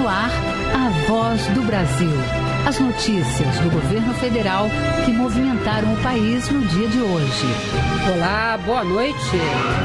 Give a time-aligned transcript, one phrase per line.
[0.00, 0.30] no ar
[0.74, 2.08] a voz do Brasil.
[2.66, 4.66] As notícias do governo federal
[5.04, 7.46] que movimentaram o país no dia de hoje.
[8.14, 9.36] Olá, boa noite.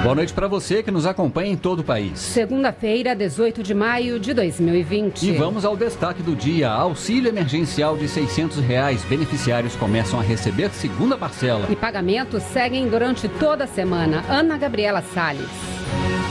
[0.03, 2.17] Boa noite para você que nos acompanha em todo o país.
[2.17, 5.27] Segunda-feira, 18 de maio de 2020.
[5.27, 6.69] E vamos ao destaque do dia.
[6.69, 9.03] Auxílio emergencial de 600 reais.
[9.03, 11.67] Beneficiários começam a receber segunda parcela.
[11.69, 14.23] E pagamentos seguem durante toda a semana.
[14.29, 15.75] Ana Gabriela Salles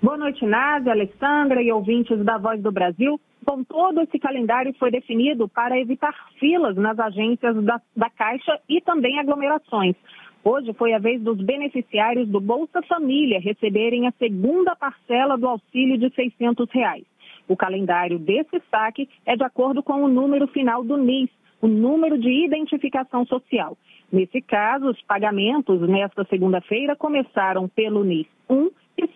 [0.02, 3.20] Boa noite, Nádia, Alessandra e ouvintes da Voz do Brasil.
[3.50, 8.80] Bom, todo esse calendário foi definido para evitar filas nas agências da, da Caixa e
[8.80, 9.96] também aglomerações.
[10.44, 15.98] Hoje foi a vez dos beneficiários do Bolsa Família receberem a segunda parcela do auxílio
[15.98, 17.04] de 600 reais.
[17.48, 22.20] O calendário desse saque é de acordo com o número final do NIS, o número
[22.20, 23.76] de identificação social.
[24.12, 28.70] Nesse caso, os pagamentos nesta segunda-feira começaram pelo NIS 1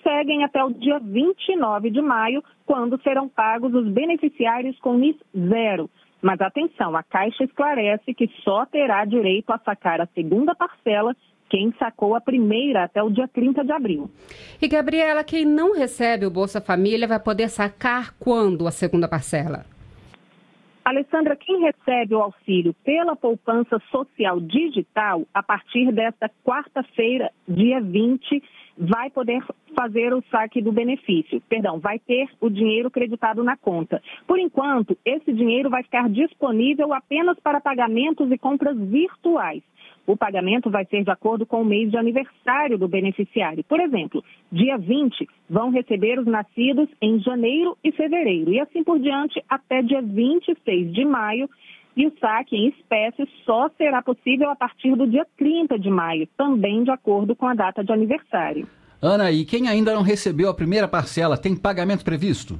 [0.03, 5.89] seguem até o dia 29 de maio, quando serão pagos os beneficiários com NIS zero.
[6.21, 11.15] Mas atenção, a Caixa esclarece que só terá direito a sacar a segunda parcela
[11.49, 14.09] quem sacou a primeira até o dia 30 de abril.
[14.59, 19.63] E, Gabriela, quem não recebe o Bolsa Família vai poder sacar quando a segunda parcela?
[20.85, 28.43] Alessandra, quem recebe o auxílio pela poupança social digital, a partir desta quarta-feira, dia 20,
[28.77, 29.41] vai poder
[29.77, 31.41] fazer o saque do benefício.
[31.47, 34.01] Perdão, vai ter o dinheiro creditado na conta.
[34.27, 39.63] Por enquanto, esse dinheiro vai ficar disponível apenas para pagamentos e compras virtuais.
[40.05, 43.63] O pagamento vai ser de acordo com o mês de aniversário do beneficiário.
[43.63, 48.99] Por exemplo, dia 20 vão receber os nascidos em janeiro e fevereiro, e assim por
[48.99, 51.49] diante até dia 26 de maio.
[51.95, 56.27] E o saque em espécie só será possível a partir do dia 30 de maio,
[56.35, 58.67] também de acordo com a data de aniversário.
[59.01, 62.59] Ana, e quem ainda não recebeu a primeira parcela, tem pagamento previsto?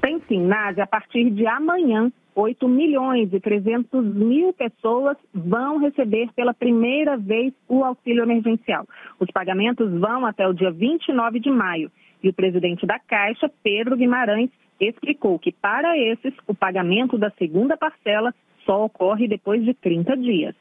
[0.00, 0.84] Tem sim, Nádia.
[0.84, 7.52] A partir de amanhã, 8 milhões e 300 mil pessoas vão receber pela primeira vez
[7.68, 8.86] o auxílio emergencial.
[9.18, 11.90] Os pagamentos vão até o dia 29 de maio.
[12.22, 17.76] E o presidente da Caixa, Pedro Guimarães, explicou que para esses o pagamento da segunda
[17.76, 20.54] parcela só ocorre depois de 30 dias.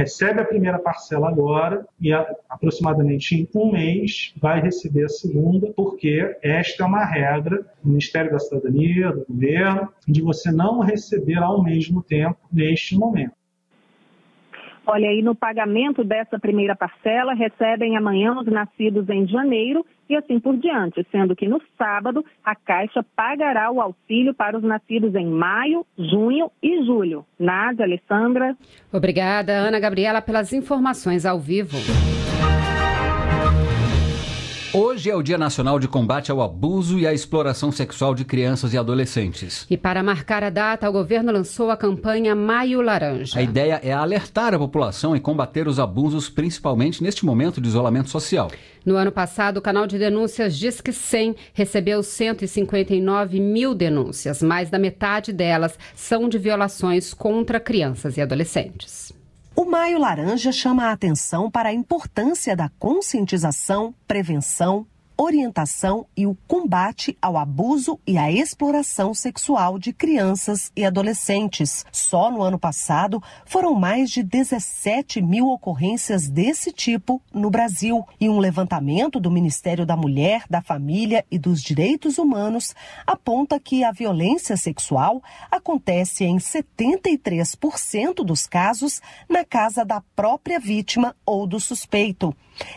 [0.00, 2.10] Recebe a primeira parcela agora e
[2.48, 8.32] aproximadamente em um mês vai receber a segunda, porque esta é uma regra do Ministério
[8.32, 13.34] da Cidadania, do governo, de você não receber ao mesmo tempo neste momento.
[14.92, 20.40] Olha, aí no pagamento dessa primeira parcela, recebem amanhã os nascidos em janeiro e assim
[20.40, 25.26] por diante, sendo que no sábado a Caixa pagará o auxílio para os nascidos em
[25.26, 27.24] maio, junho e julho.
[27.38, 28.56] Nádia, Alessandra.
[28.92, 31.76] Obrigada, Ana Gabriela, pelas informações ao vivo.
[34.72, 38.72] Hoje é o Dia Nacional de Combate ao Abuso e à Exploração Sexual de Crianças
[38.72, 39.66] e Adolescentes.
[39.68, 43.36] E para marcar a data, o governo lançou a campanha Maio Laranja.
[43.36, 48.10] A ideia é alertar a população e combater os abusos, principalmente neste momento de isolamento
[48.10, 48.48] social.
[48.86, 54.40] No ano passado, o canal de denúncias Disque 100 recebeu 159 mil denúncias.
[54.40, 59.18] Mais da metade delas são de violações contra crianças e adolescentes.
[59.54, 64.86] O Maio Laranja chama a atenção para a importância da conscientização, prevenção,
[65.20, 71.84] orientação e o combate ao abuso e à exploração sexual de crianças e adolescentes.
[71.92, 78.02] Só no ano passado foram mais de 17 mil ocorrências desse tipo no Brasil.
[78.18, 82.74] E um levantamento do Ministério da Mulher, da Família e dos Direitos Humanos
[83.06, 91.14] aponta que a violência sexual acontece em 73% dos casos na casa da própria vítima
[91.26, 92.34] ou do suspeito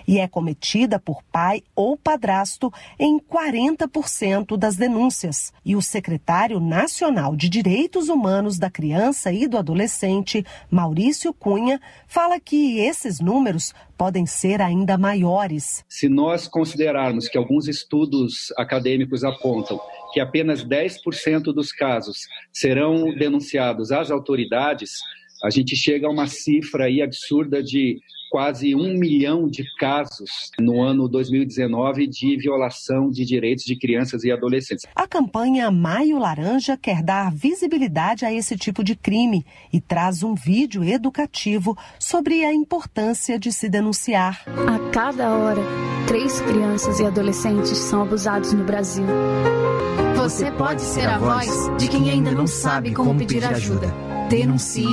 [0.08, 5.54] e é cometida por pai ou padrasto em 40% das denúncias.
[5.66, 12.40] E o secretário nacional de Direitos Humanos da Criança e do Adolescente, Maurício Cunha, fala
[12.40, 15.84] que esses números podem ser ainda maiores.
[15.88, 19.80] Se nós considerarmos que alguns estudos acadêmicos apontam
[20.14, 24.92] que apenas 10% dos casos serão denunciados às autoridades,
[25.44, 28.00] a gente chega a uma cifra aí absurda de
[28.34, 34.32] quase um milhão de casos no ano 2019 de violação de direitos de crianças e
[34.32, 34.88] adolescentes.
[34.96, 40.34] A campanha Maio Laranja quer dar visibilidade a esse tipo de crime e traz um
[40.34, 44.44] vídeo educativo sobre a importância de se denunciar.
[44.48, 45.62] A cada hora,
[46.08, 49.06] três crianças e adolescentes são abusados no Brasil.
[50.16, 53.94] Você pode ser a voz de quem ainda não sabe como pedir ajuda.
[54.28, 54.88] Denuncie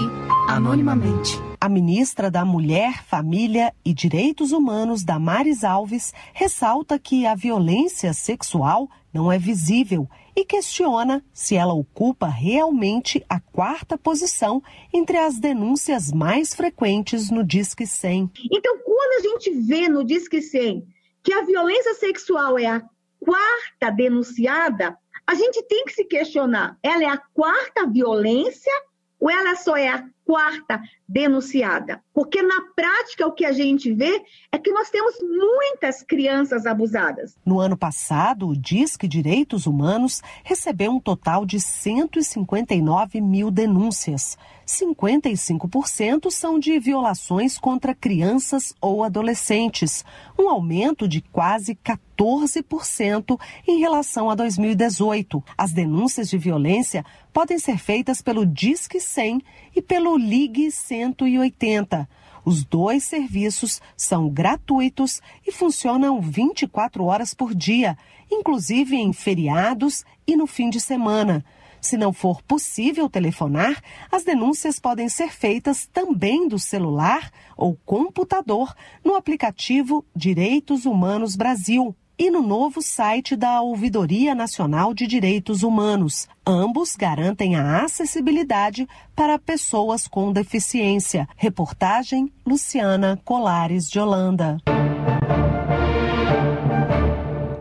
[0.46, 1.49] anonimamente.
[1.62, 8.88] A ministra da Mulher, Família e Direitos Humanos, Damares Alves, ressalta que a violência sexual
[9.12, 16.10] não é visível e questiona se ela ocupa realmente a quarta posição entre as denúncias
[16.10, 18.30] mais frequentes no Disque 100.
[18.50, 20.86] Então, quando a gente vê no Disque 100
[21.22, 22.82] que a violência sexual é a
[23.18, 24.96] quarta denunciada,
[25.26, 28.72] a gente tem que se questionar: ela é a quarta violência
[29.20, 32.00] ou ela só é a quarta denunciada?
[32.14, 34.22] Porque na prática o que a gente vê
[34.52, 37.36] é que nós temos muitas crianças abusadas.
[37.44, 44.38] No ano passado, o Disque Direitos Humanos recebeu um total de 159 mil denúncias.
[44.70, 50.04] 55% são de violações contra crianças ou adolescentes,
[50.38, 53.36] um aumento de quase 14%
[53.66, 55.42] em relação a 2018.
[55.58, 59.42] As denúncias de violência podem ser feitas pelo Disque 100
[59.74, 62.08] e pelo Ligue 180.
[62.44, 67.96] Os dois serviços são gratuitos e funcionam 24 horas por dia,
[68.30, 71.44] inclusive em feriados e no fim de semana.
[71.80, 73.82] Se não for possível telefonar,
[74.12, 81.94] as denúncias podem ser feitas também do celular ou computador no aplicativo Direitos Humanos Brasil
[82.20, 86.28] e no novo site da Ouvidoria Nacional de Direitos Humanos.
[86.46, 88.86] Ambos garantem a acessibilidade
[89.16, 91.26] para pessoas com deficiência.
[91.34, 94.58] Reportagem Luciana Colares de Holanda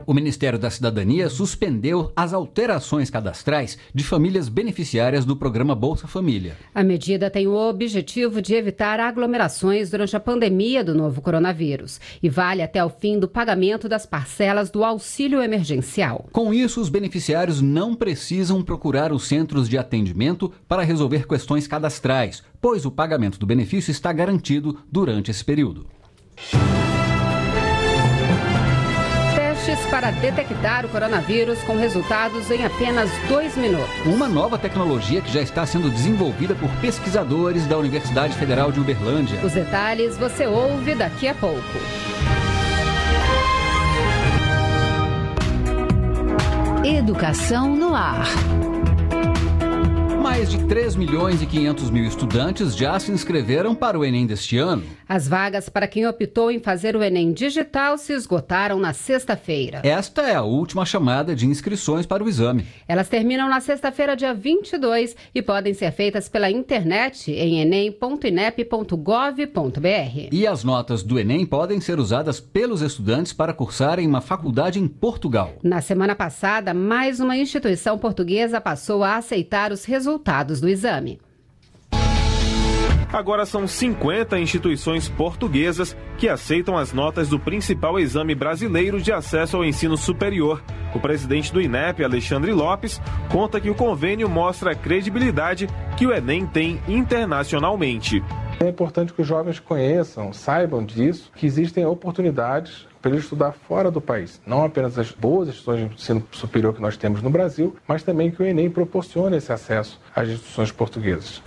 [0.10, 6.58] o Ministério da Cidadania suspendeu as alterações cadastrais de famílias beneficiárias do programa Bolsa Família.
[6.74, 12.28] A medida tem o objetivo de evitar aglomerações durante a pandemia do novo coronavírus e
[12.28, 16.28] vale até o fim do pagamento das parcelas do auxílio emergencial.
[16.32, 22.42] Com isso, os beneficiários não precisam procurar os centros de atendimento para resolver questões cadastrais,
[22.60, 25.86] pois o pagamento do benefício está garantido durante esse período
[29.69, 33.89] testes para detectar o coronavírus com resultados em apenas dois minutos.
[34.06, 39.40] Uma nova tecnologia que já está sendo desenvolvida por pesquisadores da Universidade Federal de Uberlândia.
[39.45, 41.61] Os detalhes você ouve daqui a pouco.
[46.83, 48.26] Educação no ar.
[50.30, 54.59] Mais de 3 milhões e 500 mil estudantes já se inscreveram para o Enem deste
[54.59, 54.83] ano.
[55.07, 59.81] As vagas para quem optou em fazer o Enem digital se esgotaram na sexta-feira.
[59.83, 62.68] Esta é a última chamada de inscrições para o exame.
[62.88, 70.30] Elas terminam na sexta-feira, dia 22, e podem ser feitas pela internet em enem.inep.gov.br.
[70.31, 74.88] E as notas do Enem podem ser usadas pelos estudantes para cursarem uma faculdade em
[74.88, 75.54] Portugal.
[75.64, 80.19] Na semana passada, mais uma instituição portuguesa passou a aceitar os resultados
[80.61, 81.19] do exame.
[83.11, 89.57] Agora são 50 instituições portuguesas que aceitam as notas do principal exame brasileiro de acesso
[89.57, 90.61] ao ensino superior.
[90.94, 96.14] O presidente do INEP, Alexandre Lopes, conta que o convênio mostra a credibilidade que o
[96.14, 98.23] Enem tem internacionalmente.
[98.59, 103.90] É importante que os jovens conheçam, saibam disso, que existem oportunidades para ele estudar fora
[103.90, 104.42] do país.
[104.46, 108.32] Não apenas as boas instituições de ensino superior que nós temos no Brasil, mas também
[108.32, 111.42] que o Enem proporciona esse acesso às instituições portuguesas.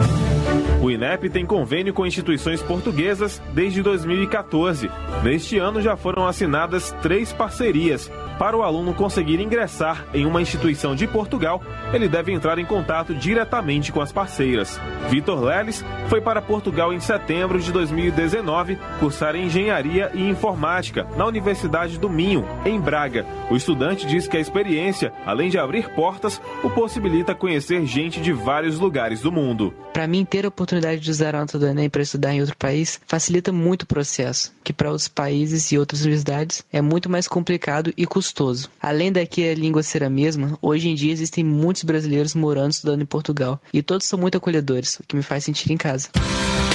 [0.83, 4.91] O INEP tem convênio com instituições portuguesas desde 2014.
[5.23, 8.11] Neste ano já foram assinadas três parcerias.
[8.37, 11.63] Para o aluno conseguir ingressar em uma instituição de Portugal,
[11.93, 14.81] ele deve entrar em contato diretamente com as parceiras.
[15.09, 21.97] Vitor Leles foi para Portugal em setembro de 2019 cursar engenharia e informática na Universidade
[21.97, 23.25] do Minho, em Braga.
[23.49, 28.33] O estudante diz que a experiência, além de abrir portas, o possibilita conhecer gente de
[28.33, 29.73] vários lugares do mundo.
[29.93, 32.57] Para mim, ter a oportunidade de usar a nota do Enem para estudar em outro
[32.57, 37.29] país facilita muito o processo, que para outros países e outras universidades é muito mais
[37.29, 38.71] complicado e custoso.
[38.81, 42.75] Além daqui a língua ser a mesma, hoje em dia existem muitos brasileiros morando e
[42.75, 46.09] estudando em Portugal, e todos são muito acolhedores, o que me faz sentir em casa.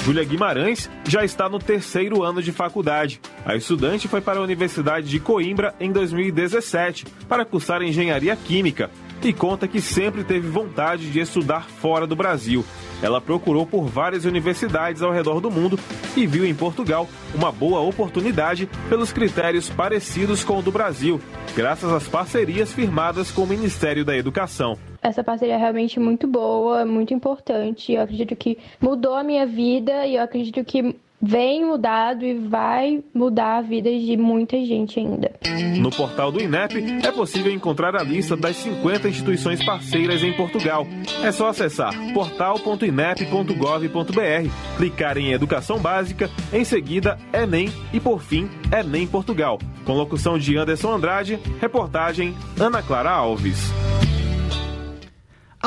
[0.07, 3.19] Júlia Guimarães já está no terceiro ano de faculdade.
[3.45, 8.89] A estudante foi para a Universidade de Coimbra em 2017 para cursar engenharia química
[9.21, 12.63] e conta que sempre teve vontade de estudar fora do Brasil.
[13.01, 15.79] Ela procurou por várias universidades ao redor do mundo
[16.15, 21.21] e viu em Portugal uma boa oportunidade pelos critérios parecidos com o do Brasil,
[21.55, 24.77] graças às parcerias firmadas com o Ministério da Educação.
[25.01, 27.93] Essa parceria é realmente muito boa, muito importante.
[27.93, 33.03] Eu acredito que mudou a minha vida e eu acredito que vem mudado e vai
[33.13, 35.31] mudar a vida de muita gente ainda.
[35.77, 40.85] No portal do INEP é possível encontrar a lista das 50 instituições parceiras em Portugal.
[41.23, 49.07] É só acessar portal.inep.gov.br, clicar em Educação Básica, em seguida Enem e por fim Enem
[49.07, 49.57] Portugal.
[49.85, 53.71] Com locução de Anderson Andrade, reportagem Ana Clara Alves.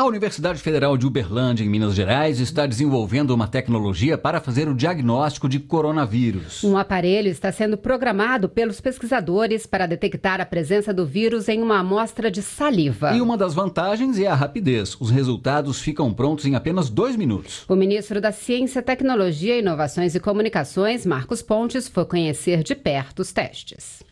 [0.01, 4.75] A Universidade Federal de Uberlândia, em Minas Gerais, está desenvolvendo uma tecnologia para fazer o
[4.75, 6.65] diagnóstico de coronavírus.
[6.65, 11.81] Um aparelho está sendo programado pelos pesquisadores para detectar a presença do vírus em uma
[11.81, 13.13] amostra de saliva.
[13.13, 14.97] E uma das vantagens é a rapidez.
[14.99, 17.67] Os resultados ficam prontos em apenas dois minutos.
[17.69, 23.33] O ministro da Ciência, Tecnologia, Inovações e Comunicações, Marcos Pontes, foi conhecer de perto os
[23.33, 24.03] testes.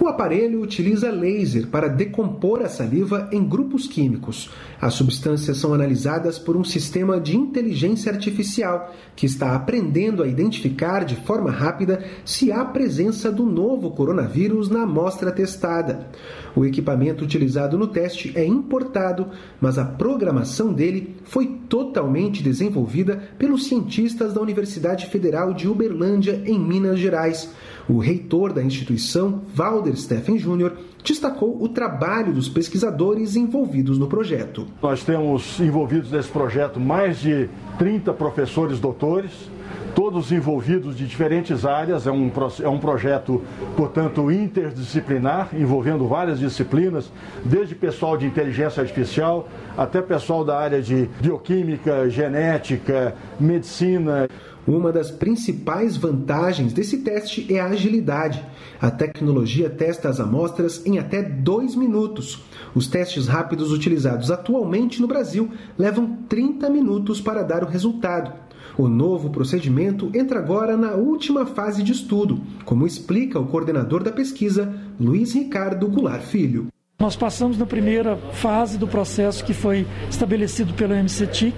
[0.00, 4.50] O aparelho utiliza laser para decompor a saliva em grupos químicos.
[4.80, 11.04] As substâncias são analisadas por um sistema de inteligência artificial que está aprendendo a identificar
[11.04, 16.08] de forma rápida se há presença do novo coronavírus na amostra testada.
[16.56, 19.28] O equipamento utilizado no teste é importado,
[19.60, 26.58] mas a programação dele foi totalmente desenvolvida pelos cientistas da Universidade Federal de Uberlândia, em
[26.58, 27.50] Minas Gerais.
[27.88, 30.72] O reitor da instituição, Valder Steffen Jr.,
[31.04, 34.66] destacou o trabalho dos pesquisadores envolvidos no projeto.
[34.82, 37.48] Nós temos envolvidos nesse projeto mais de
[37.78, 39.50] 30 professores doutores,
[39.94, 42.06] todos envolvidos de diferentes áreas.
[42.06, 42.30] É um,
[42.62, 43.42] é um projeto,
[43.76, 47.12] portanto, interdisciplinar, envolvendo várias disciplinas,
[47.44, 54.28] desde pessoal de inteligência artificial até pessoal da área de bioquímica, genética, medicina.
[54.66, 58.42] Uma das principais vantagens desse teste é a agilidade.
[58.80, 62.42] A tecnologia testa as amostras em até dois minutos.
[62.74, 68.32] Os testes rápidos utilizados atualmente no Brasil levam 30 minutos para dar o resultado.
[68.76, 74.10] O novo procedimento entra agora na última fase de estudo, como explica o coordenador da
[74.10, 76.73] pesquisa, Luiz Ricardo Goulart Filho.
[76.98, 81.54] Nós passamos na primeira fase do processo que foi estabelecido pelo MCTIC,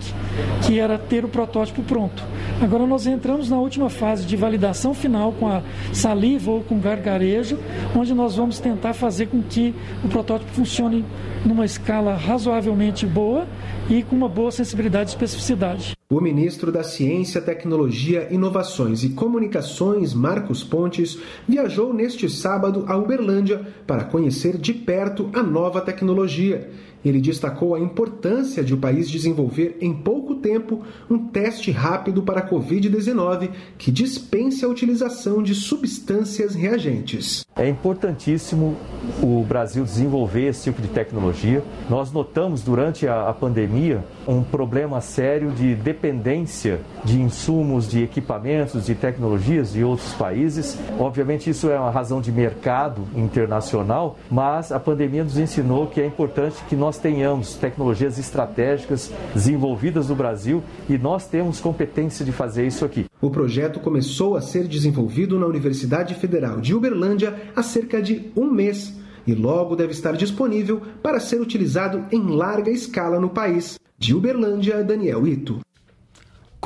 [0.66, 2.25] que era ter o protótipo pronto.
[2.61, 5.62] Agora nós entramos na última fase de validação final com a
[5.93, 7.59] saliva ou com gargarejo,
[7.95, 11.05] onde nós vamos tentar fazer com que o protótipo funcione
[11.45, 13.47] numa escala razoavelmente boa
[13.90, 15.95] e com uma boa sensibilidade e especificidade.
[16.08, 23.66] O ministro da Ciência, Tecnologia, Inovações e Comunicações, Marcos Pontes, viajou neste sábado a Uberlândia
[23.88, 26.70] para conhecer de perto a nova tecnologia
[27.08, 32.40] ele destacou a importância de o país desenvolver em pouco tempo um teste rápido para
[32.40, 37.45] a Covid-19 que dispense a utilização de substâncias reagentes.
[37.58, 38.76] É importantíssimo
[39.22, 41.62] o Brasil desenvolver esse tipo de tecnologia.
[41.88, 48.84] Nós notamos durante a, a pandemia um problema sério de dependência de insumos, de equipamentos,
[48.84, 50.78] de tecnologias de outros países.
[50.98, 56.06] Obviamente, isso é uma razão de mercado internacional, mas a pandemia nos ensinou que é
[56.06, 62.66] importante que nós tenhamos tecnologias estratégicas desenvolvidas no Brasil e nós temos competência de fazer
[62.66, 63.06] isso aqui.
[63.20, 68.50] O projeto começou a ser desenvolvido na Universidade Federal de Uberlândia há cerca de um
[68.50, 68.94] mês
[69.26, 73.78] e logo deve estar disponível para ser utilizado em larga escala no país.
[73.99, 75.65] De Uberlândia, Daniel Ito.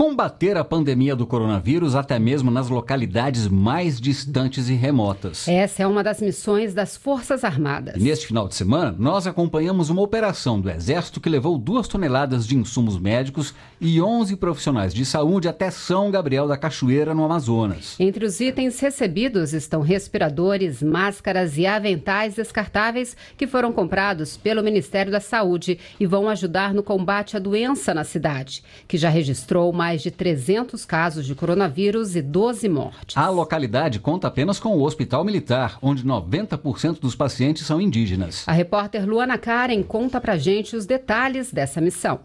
[0.01, 5.47] Combater a pandemia do coronavírus até mesmo nas localidades mais distantes e remotas.
[5.47, 7.97] Essa é uma das missões das Forças Armadas.
[7.97, 12.47] E neste final de semana, nós acompanhamos uma operação do Exército que levou duas toneladas
[12.47, 17.95] de insumos médicos e 11 profissionais de saúde até São Gabriel da Cachoeira, no Amazonas.
[18.01, 25.13] Entre os itens recebidos estão respiradores, máscaras e aventais descartáveis que foram comprados pelo Ministério
[25.13, 29.90] da Saúde e vão ajudar no combate à doença na cidade, que já registrou mais
[29.97, 33.17] de 300 casos de coronavírus e 12 mortes.
[33.17, 38.45] A localidade conta apenas com o Hospital Militar, onde 90% dos pacientes são indígenas.
[38.47, 42.21] A repórter Luana Karen conta pra gente os detalhes dessa missão.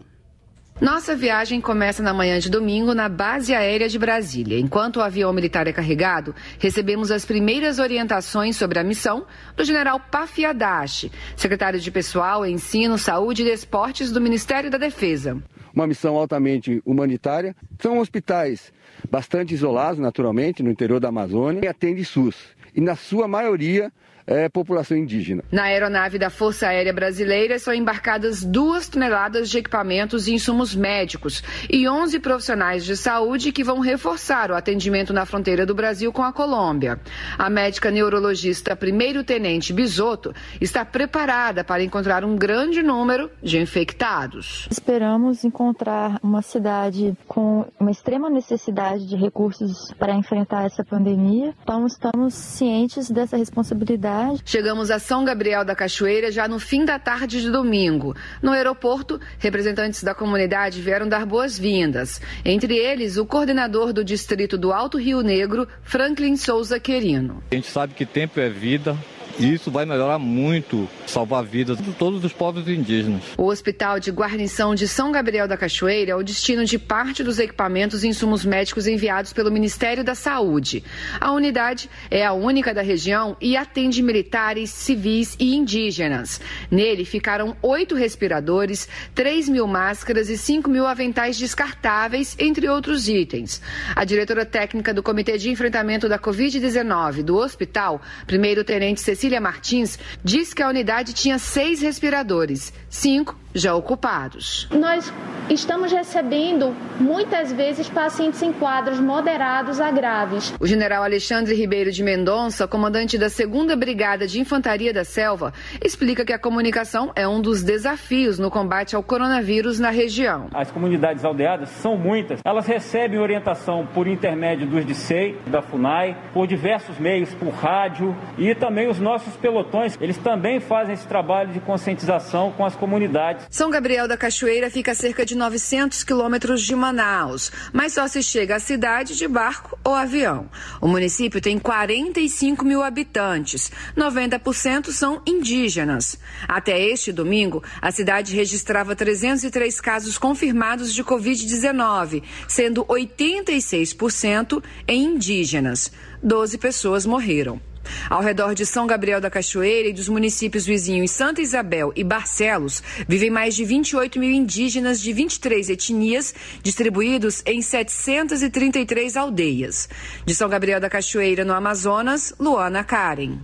[0.78, 4.58] Nossa viagem começa na manhã de domingo na base aérea de Brasília.
[4.58, 9.24] Enquanto o avião militar é carregado, recebemos as primeiras orientações sobre a missão
[9.56, 15.42] do general Pafi Adachi, secretário de Pessoal, Ensino, Saúde e Esportes do Ministério da Defesa.
[15.76, 17.54] Uma missão altamente humanitária.
[17.78, 18.72] São hospitais
[19.10, 22.34] bastante isolados, naturalmente, no interior da Amazônia, e atende SUS.
[22.74, 23.92] E na sua maioria
[24.26, 25.44] é, população indígena.
[25.52, 31.42] Na aeronave da Força Aérea Brasileira são embarcadas duas toneladas de equipamentos e insumos médicos
[31.70, 36.22] e 11 profissionais de saúde que vão reforçar o atendimento na fronteira do Brasil com
[36.22, 36.98] a Colômbia.
[37.38, 44.66] A médica neurologista primeiro-tenente Bisotto está preparada para encontrar um grande número de infectados.
[44.70, 51.54] Esperamos encontrar uma cidade com uma extrema necessidade de recursos para enfrentar essa pandemia.
[51.62, 56.98] Então estamos cientes dessa responsabilidade Chegamos a São Gabriel da Cachoeira já no fim da
[56.98, 58.14] tarde de domingo.
[58.42, 62.20] No aeroporto, representantes da comunidade vieram dar boas-vindas.
[62.44, 67.42] Entre eles, o coordenador do distrito do Alto Rio Negro, Franklin Souza Querino.
[67.50, 68.96] A gente sabe que tempo é vida,
[69.38, 73.22] e isso vai melhorar muito, salvar vidas de todos os povos indígenas.
[73.36, 77.38] O Hospital de Guarnição de São Gabriel da Cachoeira é o destino de parte dos
[77.38, 80.82] equipamentos e insumos médicos enviados pelo Ministério da Saúde.
[81.20, 86.40] A unidade é a única da região e atende militares, civis e indígenas.
[86.70, 93.60] Nele ficaram oito respiradores, 3 mil máscaras e 5 mil aventais descartáveis, entre outros itens.
[93.94, 99.98] A diretora técnica do Comitê de Enfrentamento da Covid-19 do hospital, primeiro-tenente Cecília Cecília Martins,
[100.22, 104.68] diz que a unidade tinha seis respiradores, cinco já ocupados.
[104.70, 105.12] Nós
[105.48, 110.54] estamos recebendo muitas vezes pacientes em quadros moderados a graves.
[110.60, 116.24] O general Alexandre Ribeiro de Mendonça, comandante da 2 Brigada de Infantaria da Selva, explica
[116.24, 120.48] que a comunicação é um dos desafios no combate ao coronavírus na região.
[120.52, 122.40] As comunidades aldeadas são muitas.
[122.44, 128.54] Elas recebem orientação por intermédio dos DICEI, da FUNAI, por diversos meios, por rádio e
[128.54, 133.70] também os nossos pelotões, eles também fazem esse trabalho de conscientização com as comunidades são
[133.70, 138.56] Gabriel da Cachoeira fica a cerca de 900 quilômetros de Manaus, mas só se chega
[138.56, 140.48] à cidade de barco ou avião.
[140.80, 146.18] O município tem 45 mil habitantes, 90% são indígenas.
[146.46, 155.90] Até este domingo, a cidade registrava 303 casos confirmados de Covid-19, sendo 86% em indígenas.
[156.22, 157.60] 12 pessoas morreram.
[158.08, 162.82] Ao redor de São Gabriel da Cachoeira e dos municípios vizinhos Santa Isabel e Barcelos,
[163.08, 169.88] vivem mais de 28 mil indígenas de 23 etnias, distribuídos em 733 aldeias.
[170.24, 173.38] De São Gabriel da Cachoeira, no Amazonas, Luana Karen.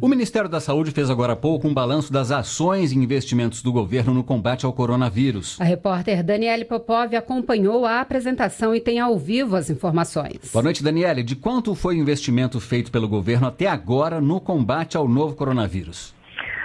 [0.00, 3.72] O Ministério da Saúde fez agora há pouco um balanço das ações e investimentos do
[3.72, 5.60] governo no combate ao coronavírus.
[5.60, 10.50] A repórter Daniele Popov acompanhou a apresentação e tem ao vivo as informações.
[10.52, 11.22] Boa noite, Daniele.
[11.22, 16.14] De quanto foi o investimento feito pelo governo até agora no combate ao novo coronavírus?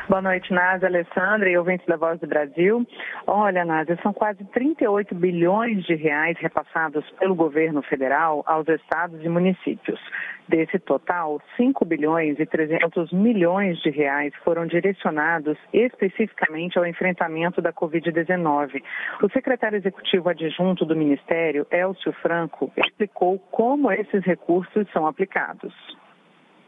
[0.09, 2.87] Boa noite, Nádia, Alessandra e ouvintes da Voz do Brasil.
[3.27, 9.27] Olha, Nádia, são quase 38 bilhões de reais repassados pelo governo federal aos estados e
[9.27, 9.99] municípios.
[10.47, 17.73] Desse total, 5 bilhões e 300 milhões de reais foram direcionados especificamente ao enfrentamento da
[17.73, 18.81] Covid-19.
[19.21, 25.73] O secretário executivo adjunto do Ministério, Elcio Franco, explicou como esses recursos são aplicados.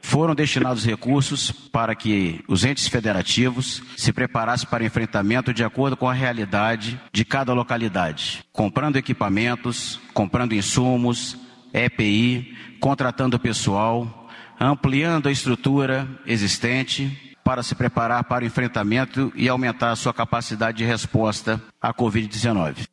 [0.01, 6.07] Foram destinados recursos para que os entes federativos se preparassem para enfrentamento de acordo com
[6.07, 11.37] a realidade de cada localidade, comprando equipamentos, comprando insumos,
[11.73, 14.27] EPI, contratando pessoal,
[14.59, 20.77] ampliando a estrutura existente para se preparar para o enfrentamento e aumentar a sua capacidade
[20.77, 22.87] de resposta à Covid-19.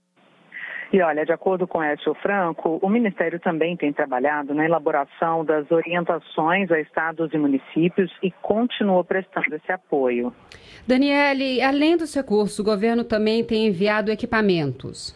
[0.93, 5.71] E olha, de acordo com Écio Franco, o Ministério também tem trabalhado na elaboração das
[5.71, 10.33] orientações a estados e municípios e continua prestando esse apoio.
[10.87, 15.15] Daniele, além dos recursos, o governo também tem enviado equipamentos.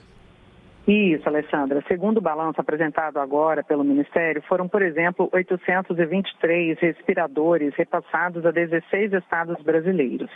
[0.90, 1.84] Isso, Alessandra.
[1.86, 9.12] Segundo o balanço apresentado agora pelo Ministério, foram, por exemplo, 823 respiradores repassados a 16
[9.12, 10.28] estados brasileiros.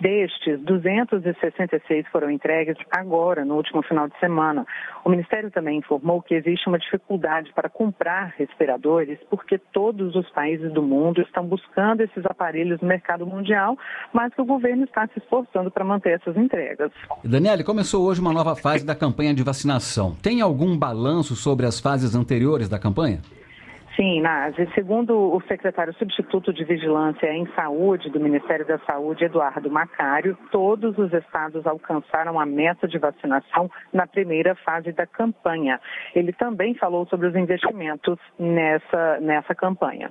[0.00, 4.66] Destes, 266 foram entregues agora, no último final de semana.
[5.04, 10.72] O Ministério também informou que existe uma dificuldade para comprar respiradores porque todos os países
[10.72, 13.78] do mundo estão buscando esses aparelhos no mercado mundial,
[14.12, 16.90] mas que o governo está se esforçando para manter essas entregas.
[17.22, 19.91] Daniele, começou hoje uma nova fase da campanha de vacinação.
[20.22, 23.20] Tem algum balanço sobre as fases anteriores da campanha?
[23.96, 24.66] Sim, Nazi.
[24.74, 30.96] Segundo o secretário substituto de Vigilância em Saúde do Ministério da Saúde, Eduardo Macário, todos
[30.96, 35.78] os estados alcançaram a meta de vacinação na primeira fase da campanha.
[36.14, 40.10] Ele também falou sobre os investimentos nessa, nessa campanha.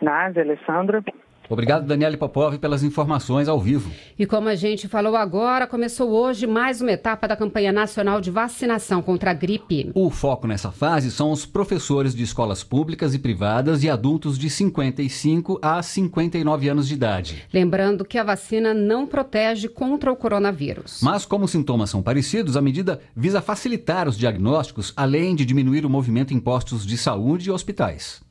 [0.00, 1.04] Násia, Alessandra.
[1.48, 3.90] Obrigado, Daniele Popov, pelas informações ao vivo.
[4.18, 8.30] E como a gente falou agora, começou hoje mais uma etapa da campanha nacional de
[8.30, 9.90] vacinação contra a gripe.
[9.94, 14.50] O foco nessa fase são os professores de escolas públicas e privadas e adultos de
[14.50, 17.44] 55 a 59 anos de idade.
[17.52, 21.00] Lembrando que a vacina não protege contra o coronavírus.
[21.02, 25.86] Mas, como os sintomas são parecidos, a medida visa facilitar os diagnósticos, além de diminuir
[25.86, 28.27] o movimento em postos de saúde e hospitais.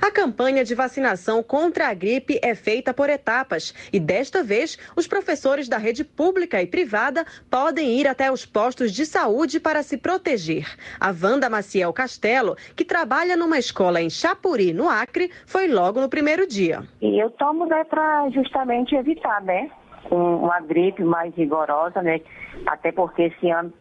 [0.00, 5.06] A campanha de vacinação contra a gripe é feita por etapas e desta vez os
[5.06, 9.96] professores da rede pública e privada podem ir até os postos de saúde para se
[9.96, 10.66] proteger.
[11.00, 16.08] A Wanda Maciel Castelo, que trabalha numa escola em Chapuri, no Acre, foi logo no
[16.08, 16.82] primeiro dia.
[17.00, 19.70] E eu tomo né, para justamente evitar, né?
[20.10, 22.20] Uma gripe mais rigorosa, né?
[22.66, 23.72] Até porque esse ano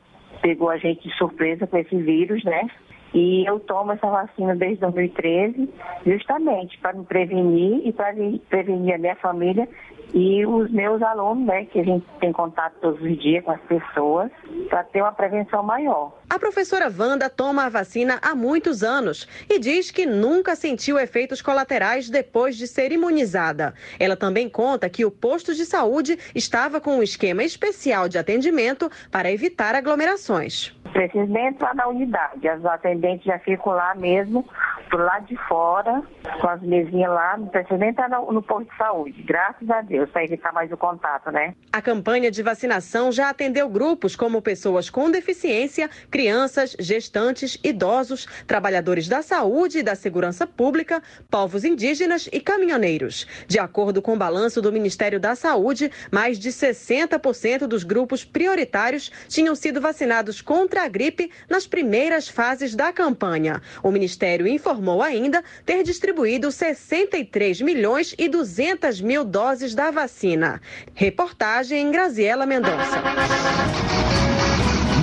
[0.41, 2.67] pegou a gente de surpresa com esse vírus, né?
[3.15, 5.69] E eu tomo essa vacina desde 2013,
[6.06, 8.13] justamente para me prevenir e para
[8.49, 9.69] prevenir a minha família
[10.13, 13.62] e os meus alunos, né, que a gente tem contato todos os dias com as
[13.62, 14.30] pessoas,
[14.69, 16.12] para ter uma prevenção maior.
[16.30, 21.41] A professora Wanda toma a vacina há muitos anos e diz que nunca sentiu efeitos
[21.41, 23.73] colaterais depois de ser imunizada.
[23.97, 28.91] Ela também conta que o posto de saúde estava com um esquema especial de atendimento
[29.10, 30.74] para evitar aglomerações.
[30.95, 34.45] Preciso nem entrar na unidade, as atendentes já ficam lá mesmo,
[34.89, 36.01] pro lado de fora,
[36.39, 40.10] com as mesinhas lá, não precisa nem no, no posto de saúde, graças a Deus,
[40.10, 41.53] para evitar mais o contato, né?
[41.73, 49.10] A campanha de vacinação já atendeu grupos como pessoas com deficiência, crianças, gestantes, idosos, trabalhadores
[49.10, 53.27] da saúde e da segurança pública, povos indígenas e caminhoneiros.
[53.49, 59.12] De acordo com o balanço do Ministério da Saúde, mais de 60% dos grupos prioritários
[59.27, 63.61] tinham sido vacinados contra a gripe nas primeiras fases da campanha.
[63.83, 70.61] O Ministério informou ainda ter distribuído 63 milhões e 200 mil doses da vacina.
[70.93, 73.01] Reportagem em Graziela Mendonça.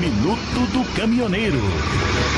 [0.02, 1.58] Minuto do Caminhoneiro.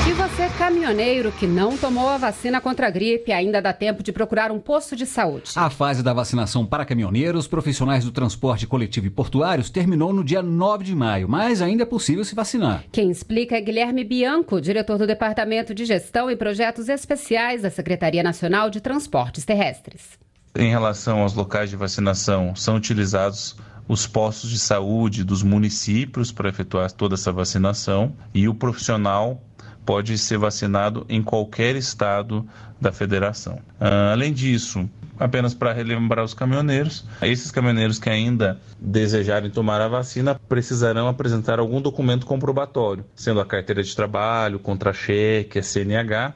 [0.07, 4.11] E você, caminhoneiro que não tomou a vacina contra a gripe, ainda dá tempo de
[4.11, 5.49] procurar um posto de saúde.
[5.55, 10.43] A fase da vacinação para caminhoneiros, profissionais do transporte coletivo e portuários terminou no dia
[10.43, 12.83] 9 de maio, mas ainda é possível se vacinar.
[12.91, 18.21] Quem explica é Guilherme Bianco, diretor do Departamento de Gestão e Projetos Especiais da Secretaria
[18.21, 20.19] Nacional de Transportes Terrestres.
[20.55, 26.49] Em relação aos locais de vacinação, são utilizados os postos de saúde dos municípios para
[26.49, 29.41] efetuar toda essa vacinação e o profissional
[29.85, 32.45] pode ser vacinado em qualquer estado
[32.81, 33.55] da federação.
[33.79, 39.87] Uh, além disso, apenas para relembrar os caminhoneiros, esses caminhoneiros que ainda desejarem tomar a
[39.87, 46.33] vacina precisarão apresentar algum documento comprobatório, sendo a carteira de trabalho, contra-cheque, a CNH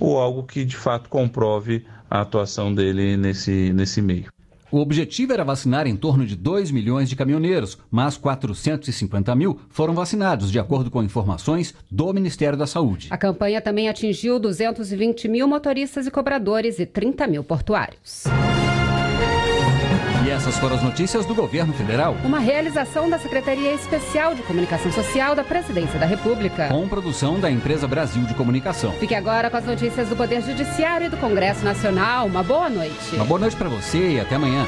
[0.00, 4.37] ou algo que de fato comprove a atuação dele nesse, nesse meio.
[4.70, 9.94] O objetivo era vacinar em torno de 2 milhões de caminhoneiros, mas 450 mil foram
[9.94, 13.08] vacinados, de acordo com informações do Ministério da Saúde.
[13.10, 18.24] A campanha também atingiu 220 mil motoristas e cobradores e 30 mil portuários.
[20.38, 22.16] Essas foram as notícias do governo federal.
[22.22, 26.68] Uma realização da Secretaria Especial de Comunicação Social da Presidência da República.
[26.68, 28.92] Com produção da Empresa Brasil de Comunicação.
[28.92, 32.28] Fique agora com as notícias do Poder Judiciário e do Congresso Nacional.
[32.28, 33.16] Uma boa noite.
[33.16, 34.64] Uma boa noite para você e até amanhã.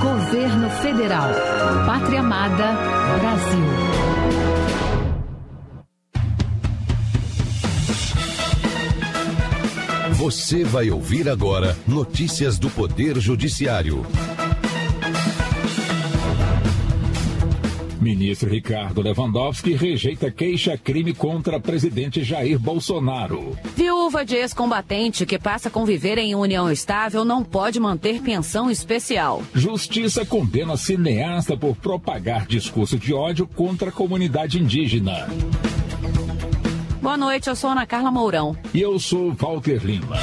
[0.00, 1.28] Governo Federal.
[1.84, 2.72] Pátria Amada.
[3.20, 3.97] Brasil.
[10.18, 14.04] Você vai ouvir agora notícias do Poder Judiciário.
[18.00, 23.56] Ministro Ricardo Lewandowski rejeita queixa-crime contra presidente Jair Bolsonaro.
[23.76, 29.44] Viúva de ex-combatente que passa a conviver em união estável não pode manter pensão especial.
[29.54, 35.28] Justiça condena cineasta por propagar discurso de ódio contra a comunidade indígena.
[37.00, 38.56] Boa noite, eu sou Ana Carla Mourão.
[38.74, 40.16] E eu sou Walter Lima.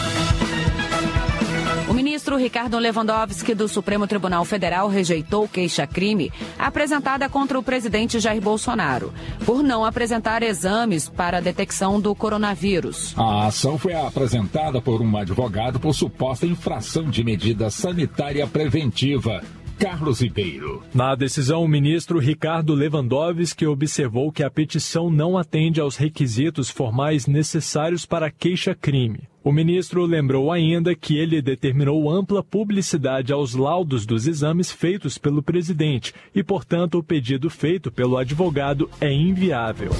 [1.87, 8.41] O ministro Ricardo Lewandowski do Supremo Tribunal Federal rejeitou queixa-crime apresentada contra o presidente Jair
[8.41, 9.13] Bolsonaro
[9.45, 13.13] por não apresentar exames para a detecção do coronavírus.
[13.15, 19.41] A ação foi apresentada por um advogado por suposta infração de medida sanitária preventiva.
[19.77, 20.83] Carlos Ribeiro.
[20.93, 27.27] Na decisão, o ministro Ricardo Lewandowski observou que a petição não atende aos requisitos formais
[27.27, 29.27] necessários para queixa-crime.
[29.43, 35.43] O ministro lembrou ainda que ele determinou ampla publicidade aos laudos dos exames feitos pelo
[35.43, 39.91] presidente e, portanto, o pedido feito pelo advogado é inviável.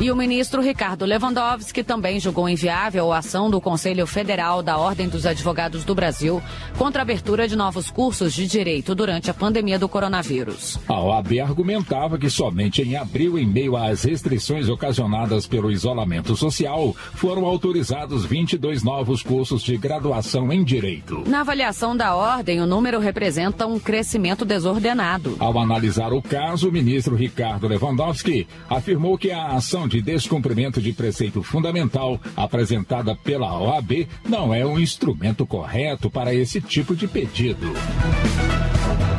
[0.00, 5.08] E o ministro Ricardo Lewandowski também julgou inviável a ação do Conselho Federal da Ordem
[5.08, 6.40] dos Advogados do Brasil
[6.78, 10.78] contra a abertura de novos cursos de direito durante a pandemia do coronavírus.
[10.86, 16.94] A OAB argumentava que somente em abril, em meio às restrições ocasionadas pelo isolamento social,
[17.14, 21.24] foram autorizados 22 novos cursos de graduação em direito.
[21.26, 25.34] Na avaliação da ordem, o número representa um crescimento desordenado.
[25.40, 30.92] Ao analisar o caso, o ministro Ricardo Lewandowski afirmou que a ação de descumprimento de
[30.92, 37.72] preceito fundamental apresentada pela OAB não é um instrumento correto para esse tipo de pedido.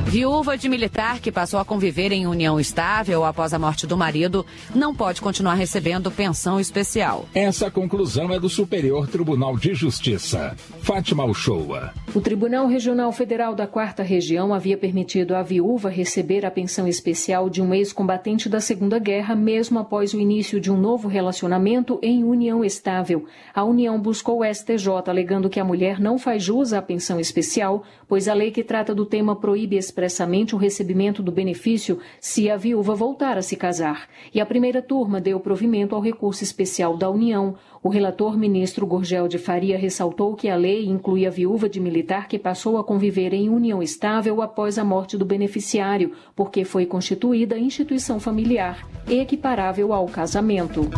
[0.09, 4.43] Viúva de militar que passou a conviver em união estável após a morte do marido
[4.73, 7.27] não pode continuar recebendo pensão especial.
[7.31, 10.57] Essa conclusão é do Superior Tribunal de Justiça.
[10.81, 11.93] Fátima Uchoa.
[12.15, 17.47] O Tribunal Regional Federal da Quarta Região havia permitido à viúva receber a pensão especial
[17.47, 22.23] de um ex-combatente da Segunda Guerra, mesmo após o início de um novo relacionamento em
[22.23, 23.25] união estável.
[23.53, 27.83] A União buscou o STJ alegando que a mulher não faz jus à pensão especial,
[28.07, 29.98] pois a lei que trata do tema proíbe expressamente
[30.53, 34.07] o recebimento do benefício se a viúva voltar a se casar.
[34.33, 37.55] E a primeira turma deu provimento ao recurso especial da União.
[37.81, 42.27] O relator ministro Gorgel de Faria ressaltou que a lei inclui a viúva de militar
[42.27, 47.57] que passou a conviver em união estável após a morte do beneficiário, porque foi constituída
[47.57, 50.89] instituição familiar, equiparável ao casamento.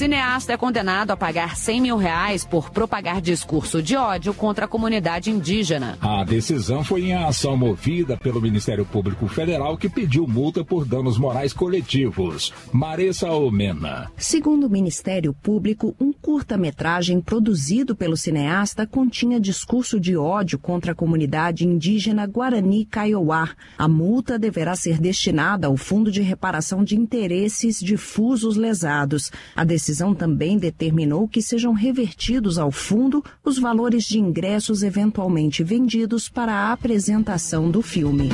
[0.00, 4.68] Cineasta é condenado a pagar 100 mil reais por propagar discurso de ódio contra a
[4.68, 5.98] comunidade indígena.
[6.00, 11.18] A decisão foi em ação movida pelo Ministério Público Federal que pediu multa por danos
[11.18, 12.50] morais coletivos.
[12.72, 14.10] Maressa Omena.
[14.16, 20.94] Segundo o Ministério Público, um curta-metragem produzido pelo cineasta continha discurso de ódio contra a
[20.94, 23.50] comunidade indígena Guarani Kaiowá.
[23.76, 29.30] A multa deverá ser destinada ao Fundo de Reparação de Interesses Difusos Lesados.
[29.54, 36.28] A decisão também determinou que sejam revertidos ao fundo os valores de ingressos eventualmente vendidos
[36.28, 38.28] para a apresentação do filme.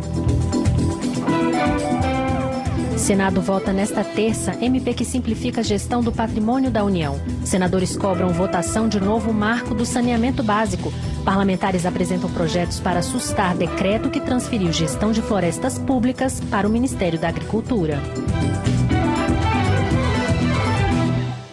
[2.96, 7.20] Senado vota nesta terça MP que simplifica a gestão do patrimônio da União.
[7.44, 10.92] Senadores cobram votação de novo marco do saneamento básico.
[11.24, 17.18] Parlamentares apresentam projetos para sustar decreto que transferiu gestão de florestas públicas para o Ministério
[17.18, 18.00] da Agricultura.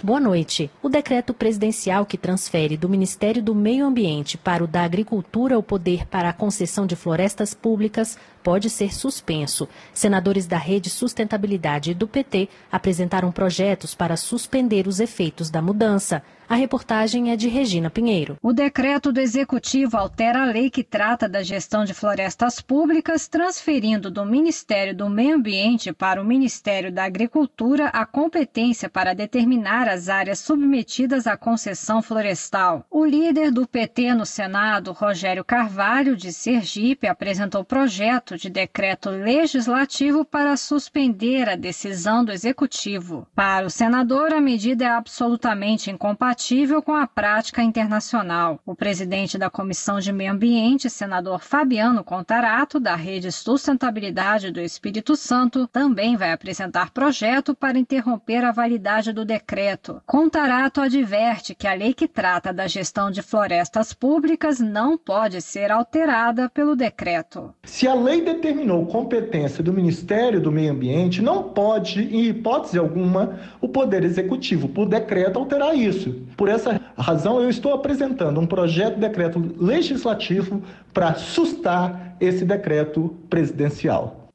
[0.10, 0.72] Boa noite.
[0.82, 5.62] O decreto presidencial que transfere do Ministério do Meio Ambiente para o da Agricultura o
[5.62, 9.67] poder para a concessão de florestas públicas pode ser suspenso.
[9.93, 16.21] Senadores da Rede Sustentabilidade e do PT apresentaram projetos para suspender os efeitos da mudança.
[16.49, 18.36] A reportagem é de Regina Pinheiro.
[18.41, 24.10] O decreto do Executivo altera a lei que trata da gestão de florestas públicas, transferindo
[24.10, 30.10] do Ministério do Meio Ambiente para o Ministério da Agricultura a competência para determinar as
[30.10, 32.84] áreas submetidas à concessão florestal.
[32.89, 40.24] O líder do PT no Senado, Rogério Carvalho, de Sergipe, apresentou projeto de decreto legislativo
[40.24, 43.28] para suspender a decisão do Executivo.
[43.36, 48.60] Para o senador, a medida é absolutamente incompatível compatível com a prática internacional.
[48.65, 55.15] O presidente da Comissão de Meio Ambiente, senador Fabiano Contarato, da Rede Sustentabilidade do Espírito
[55.15, 60.02] Santo, também vai apresentar projeto para interromper a validade do decreto.
[60.06, 65.72] Contarato adverte que a lei que trata da gestão de florestas públicas não pode ser
[65.72, 67.54] alterada pelo decreto.
[67.63, 73.39] Se a lei determinou competência do Ministério do Meio Ambiente, não pode, em hipótese alguma,
[73.62, 76.15] o Poder Executivo, por decreto, alterar isso.
[76.36, 80.62] Por essa razão, eu estou apresentando um projeto de decreto legislativo
[80.93, 84.29] para sustar esse decreto presidencial.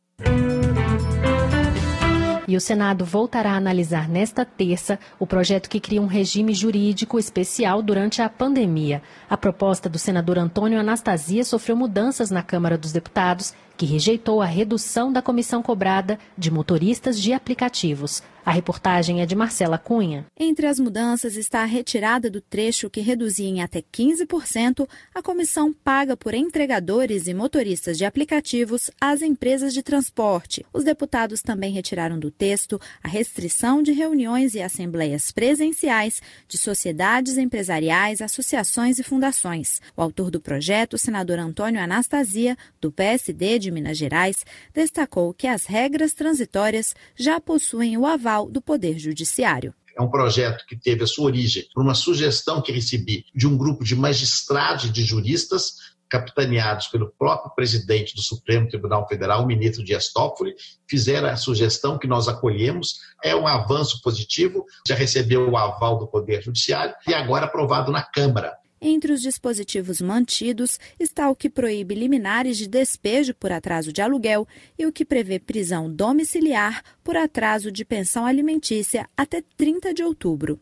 [2.47, 7.18] E o Senado voltará a analisar nesta terça o projeto que cria um regime jurídico
[7.18, 9.03] especial durante a pandemia.
[9.31, 14.47] A proposta do senador Antônio Anastasia sofreu mudanças na Câmara dos Deputados que rejeitou a
[14.47, 18.23] redução da comissão cobrada de motoristas de aplicativos.
[18.47, 20.27] A reportagem é de Marcela Cunha.
[20.39, 25.73] Entre as mudanças está a retirada do trecho que reduzia em até 15% a comissão
[25.73, 30.65] paga por entregadores e motoristas de aplicativos às empresas de transporte.
[30.75, 37.39] Os deputados também retiraram do texto a restrição de reuniões e assembleias presenciais de sociedades
[37.39, 39.81] empresariais, associações e fundações.
[39.97, 45.46] O autor do projeto, o senador Antônio Anastasia, do PSD de Minas Gerais, destacou que
[45.46, 49.74] as regras transitórias já possuem o aval do Poder Judiciário.
[49.96, 53.57] É um projeto que teve a sua origem por uma sugestão que recebi de um
[53.57, 59.46] grupo de magistrados e de juristas capitaneados pelo próprio presidente do Supremo Tribunal Federal, o
[59.46, 60.55] ministro Dias Toffoli,
[60.88, 62.98] fizeram a sugestão que nós acolhemos.
[63.22, 68.03] É um avanço positivo, já recebeu o aval do Poder Judiciário e agora aprovado na
[68.03, 68.53] Câmara.
[68.87, 74.47] Entre os dispositivos mantidos está o que proíbe liminares de despejo por atraso de aluguel
[74.79, 80.61] e o que prevê prisão domiciliar por atraso de pensão alimentícia até 30 de outubro.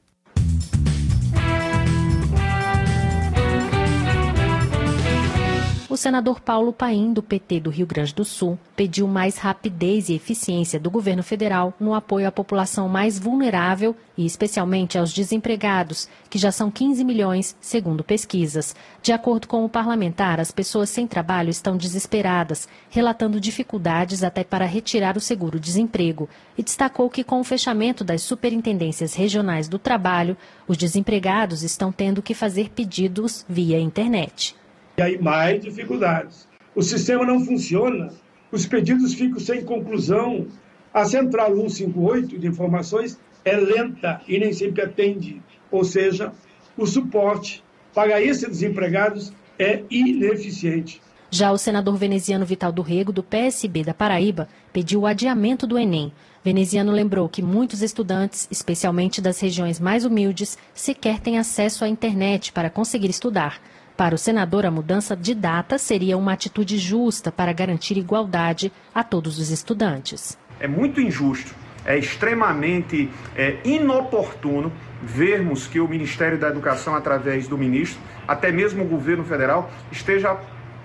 [5.92, 10.14] O senador Paulo Paim, do PT do Rio Grande do Sul, pediu mais rapidez e
[10.14, 16.38] eficiência do governo federal no apoio à população mais vulnerável e especialmente aos desempregados, que
[16.38, 18.74] já são 15 milhões, segundo pesquisas.
[19.02, 24.64] De acordo com o parlamentar, as pessoas sem trabalho estão desesperadas, relatando dificuldades até para
[24.64, 26.26] retirar o seguro-desemprego,
[26.56, 32.22] e destacou que com o fechamento das superintendências regionais do trabalho, os desempregados estão tendo
[32.22, 34.56] que fazer pedidos via internet.
[34.98, 36.48] E aí mais dificuldades.
[36.74, 38.10] O sistema não funciona,
[38.50, 40.46] os pedidos ficam sem conclusão.
[40.92, 45.42] A central 158 de informações é lenta e nem sempre atende.
[45.70, 46.32] Ou seja,
[46.76, 51.00] o suporte para esses desempregados é ineficiente.
[51.30, 55.78] Já o senador veneziano Vital do Rego, do PSB da Paraíba, pediu o adiamento do
[55.78, 56.12] Enem.
[56.44, 62.52] Veneziano lembrou que muitos estudantes, especialmente das regiões mais humildes, sequer têm acesso à internet
[62.52, 63.62] para conseguir estudar.
[63.96, 69.04] Para o senador, a mudança de data seria uma atitude justa para garantir igualdade a
[69.04, 70.38] todos os estudantes.
[70.58, 74.72] É muito injusto, é extremamente é, inoportuno
[75.02, 80.38] vermos que o Ministério da Educação, através do ministro, até mesmo o governo federal, esteja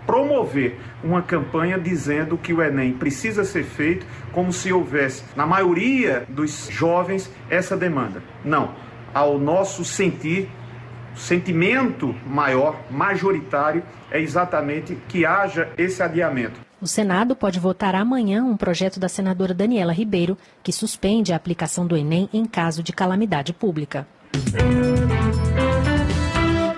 [0.05, 6.26] promover uma campanha dizendo que o Enem precisa ser feito como se houvesse, na maioria
[6.30, 8.24] dos jovens, essa demanda.
[8.43, 8.74] Não.
[9.14, 10.49] Ao nosso sentir,
[11.18, 16.59] sentimento maior, majoritário, é exatamente que haja esse adiamento.
[16.80, 21.88] O Senado pode votar amanhã um projeto da senadora Daniela Ribeiro que suspende a aplicação
[21.88, 24.07] do Enem em caso de calamidade pública.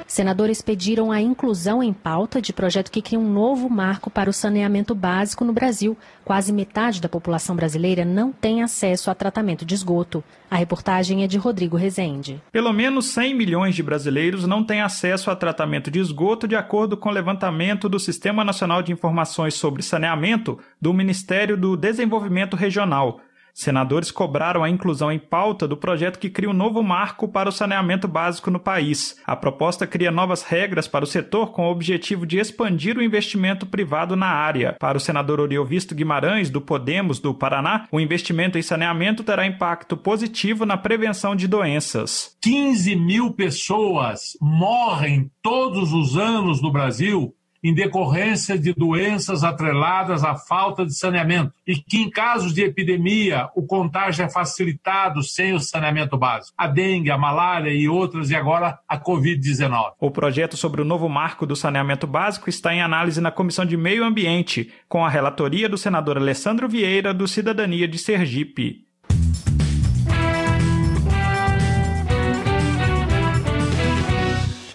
[0.09, 4.33] Senadores pediram a inclusão em pauta de projeto que cria um novo marco para o
[4.33, 5.95] saneamento básico no Brasil.
[6.25, 10.23] Quase metade da população brasileira não tem acesso a tratamento de esgoto.
[10.49, 12.41] A reportagem é de Rodrigo Rezende.
[12.51, 16.97] Pelo menos 100 milhões de brasileiros não têm acesso a tratamento de esgoto, de acordo
[16.97, 23.21] com o levantamento do Sistema Nacional de Informações sobre Saneamento do Ministério do Desenvolvimento Regional.
[23.53, 27.51] Senadores cobraram a inclusão em pauta do projeto que cria um novo marco para o
[27.51, 29.15] saneamento básico no país.
[29.25, 33.65] A proposta cria novas regras para o setor com o objetivo de expandir o investimento
[33.65, 34.75] privado na área.
[34.79, 39.97] Para o senador Oriovisto Guimarães, do Podemos do Paraná, o investimento em saneamento terá impacto
[39.97, 42.37] positivo na prevenção de doenças.
[42.41, 47.33] 15 mil pessoas morrem todos os anos no Brasil
[47.63, 53.49] em decorrência de doenças atreladas à falta de saneamento e que, em casos de epidemia,
[53.55, 56.53] o contágio é facilitado sem o saneamento básico.
[56.57, 59.93] A dengue, a malária e outras, e agora a Covid-19.
[59.99, 63.77] O projeto sobre o novo marco do saneamento básico está em análise na Comissão de
[63.77, 68.89] Meio Ambiente, com a relatoria do senador Alessandro Vieira, do Cidadania de Sergipe.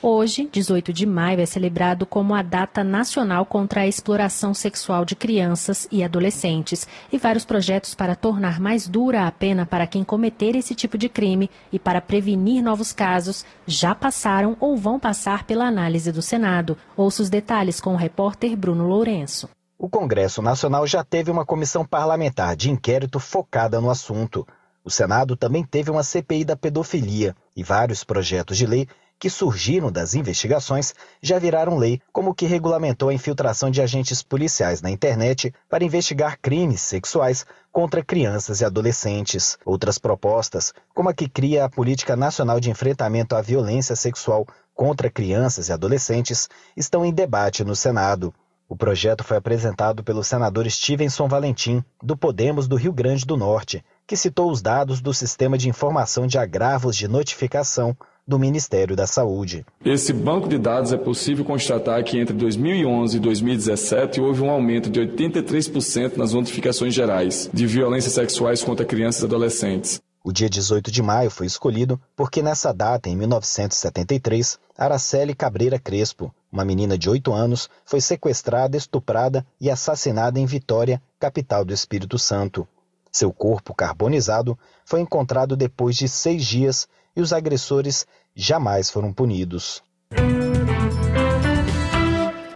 [0.07, 5.17] Hoje, 18 de maio, é celebrado como a data nacional contra a exploração sexual de
[5.17, 10.57] crianças e adolescentes e vários projetos para tornar mais dura a pena para quem cometer
[10.57, 15.65] esse tipo de crime e para prevenir novos casos já passaram ou vão passar pela
[15.65, 16.77] análise do Senado.
[16.95, 19.49] Ouça os detalhes com o repórter Bruno Lourenço.
[19.79, 24.47] O Congresso Nacional já teve uma comissão parlamentar de inquérito focada no assunto.
[24.85, 28.87] O Senado também teve uma CPI da pedofilia e vários projetos de lei
[29.25, 34.23] que surgiram das investigações já viraram lei, como o que regulamentou a infiltração de agentes
[34.23, 39.57] policiais na internet para investigar crimes sexuais contra crianças e adolescentes.
[39.65, 45.11] Outras propostas, como a que cria a Política Nacional de Enfrentamento à Violência Sexual contra
[45.11, 48.31] Crianças e Adolescentes, estão em debate no Senado.
[48.69, 53.83] O projeto foi apresentado pelo senador Stevenson Valentim, do Podemos do Rio Grande do Norte,
[54.07, 57.97] que citou os dados do Sistema de Informação de Agravos de Notificação
[58.27, 59.67] do Ministério da Saúde.
[59.85, 64.89] Esse banco de dados é possível constatar que entre 2011 e 2017 houve um aumento
[64.89, 70.01] de 83% nas notificações gerais de violências sexuais contra crianças e adolescentes.
[70.27, 76.35] O dia 18 de maio foi escolhido porque nessa data, em 1973, Araceli Cabreira Crespo,
[76.51, 82.19] uma menina de 8 anos, foi sequestrada, estuprada e assassinada em Vitória, capital do Espírito
[82.19, 82.67] Santo.
[83.13, 89.83] Seu corpo carbonizado foi encontrado depois de seis dias e os agressores jamais foram punidos.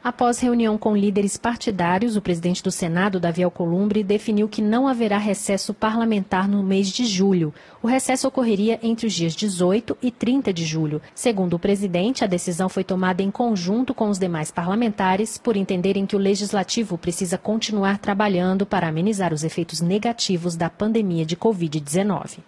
[0.08, 5.18] Após reunião com líderes partidários, o presidente do Senado, Davi Alcolumbre, definiu que não haverá
[5.18, 7.52] recesso parlamentar no mês de julho.
[7.82, 11.02] O recesso ocorreria entre os dias 18 e 30 de julho.
[11.14, 16.06] Segundo o presidente, a decisão foi tomada em conjunto com os demais parlamentares por entenderem
[16.06, 22.38] que o legislativo precisa continuar trabalhando para amenizar os efeitos negativos da pandemia de Covid-19.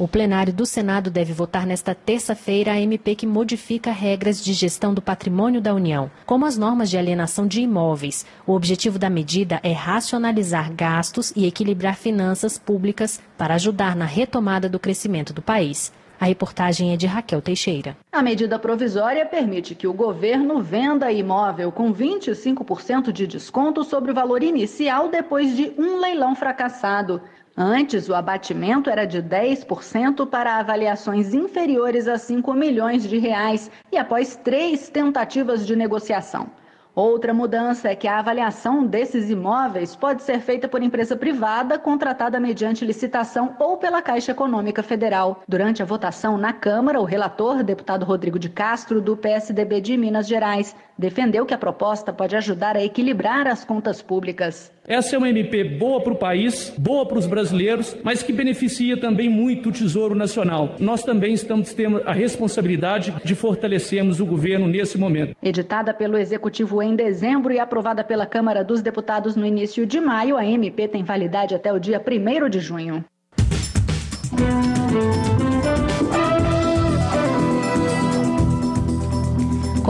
[0.00, 4.94] O plenário do Senado deve votar nesta terça-feira a MP que modifica regras de gestão
[4.94, 8.24] do patrimônio da União, como as normas de alienação de imóveis.
[8.46, 14.70] O objetivo da medida é racionalizar gastos e equilibrar finanças públicas para ajudar na retomada
[14.70, 15.92] do crescimento do país.
[16.18, 17.96] A reportagem é de Raquel Teixeira.
[18.12, 24.14] A medida provisória permite que o governo venda imóvel com 25% de desconto sobre o
[24.14, 27.22] valor inicial depois de um leilão fracassado.
[27.56, 33.98] Antes, o abatimento era de 10% para avaliações inferiores a 5 milhões de reais e
[33.98, 36.48] após três tentativas de negociação.
[36.94, 42.40] Outra mudança é que a avaliação desses imóveis pode ser feita por empresa privada contratada
[42.40, 45.40] mediante licitação ou pela Caixa Econômica Federal.
[45.46, 50.26] Durante a votação na Câmara, o relator, deputado Rodrigo de Castro, do PSDB de Minas
[50.26, 54.70] Gerais, defendeu que a proposta pode ajudar a equilibrar as contas públicas.
[54.86, 59.00] Essa é uma MP boa para o país, boa para os brasileiros, mas que beneficia
[59.00, 60.74] também muito o Tesouro Nacional.
[60.78, 65.34] Nós também estamos tendo a responsabilidade de fortalecermos o governo nesse momento.
[65.42, 70.36] Editada pelo Executivo em dezembro e aprovada pela Câmara dos Deputados no início de maio,
[70.36, 73.04] a MP tem validade até o dia 1 de junho.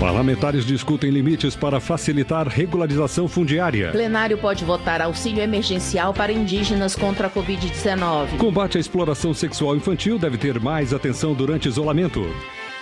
[0.00, 3.90] Parlamentares discutem limites para facilitar regularização fundiária.
[3.90, 8.38] Plenário pode votar auxílio emergencial para indígenas contra a Covid-19.
[8.38, 12.22] Combate à exploração sexual infantil deve ter mais atenção durante isolamento.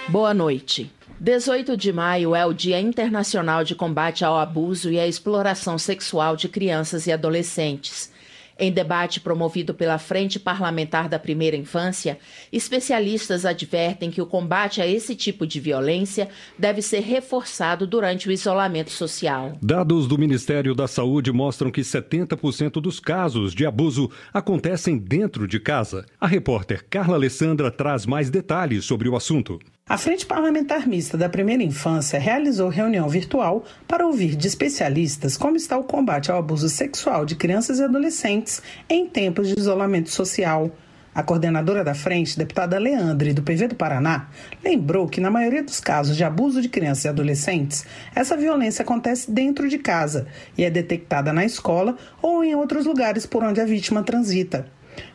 [0.07, 0.93] Boa noite.
[1.19, 6.37] 18 de maio é o Dia Internacional de Combate ao Abuso e à Exploração Sexual
[6.37, 8.13] de Crianças e Adolescentes.
[8.59, 12.19] Em debate promovido pela Frente Parlamentar da Primeira Infância,
[12.53, 16.29] especialistas advertem que o combate a esse tipo de violência
[16.59, 19.57] deve ser reforçado durante o isolamento social.
[19.63, 25.61] Dados do Ministério da Saúde mostram que 70% dos casos de abuso acontecem dentro de
[25.61, 26.05] casa.
[26.21, 29.61] A repórter Carla Alessandra traz mais detalhes sobre o assunto.
[29.89, 35.57] A Frente Parlamentar Mista da Primeira Infância realizou reunião virtual para ouvir de especialistas como
[35.57, 40.71] está o combate ao abuso sexual de crianças e adolescentes em tempos de isolamento social.
[41.15, 44.29] A coordenadora da frente, deputada Leandre, do PV do Paraná,
[44.63, 49.31] lembrou que, na maioria dos casos de abuso de crianças e adolescentes, essa violência acontece
[49.31, 50.27] dentro de casa
[50.57, 54.67] e é detectada na escola ou em outros lugares por onde a vítima transita.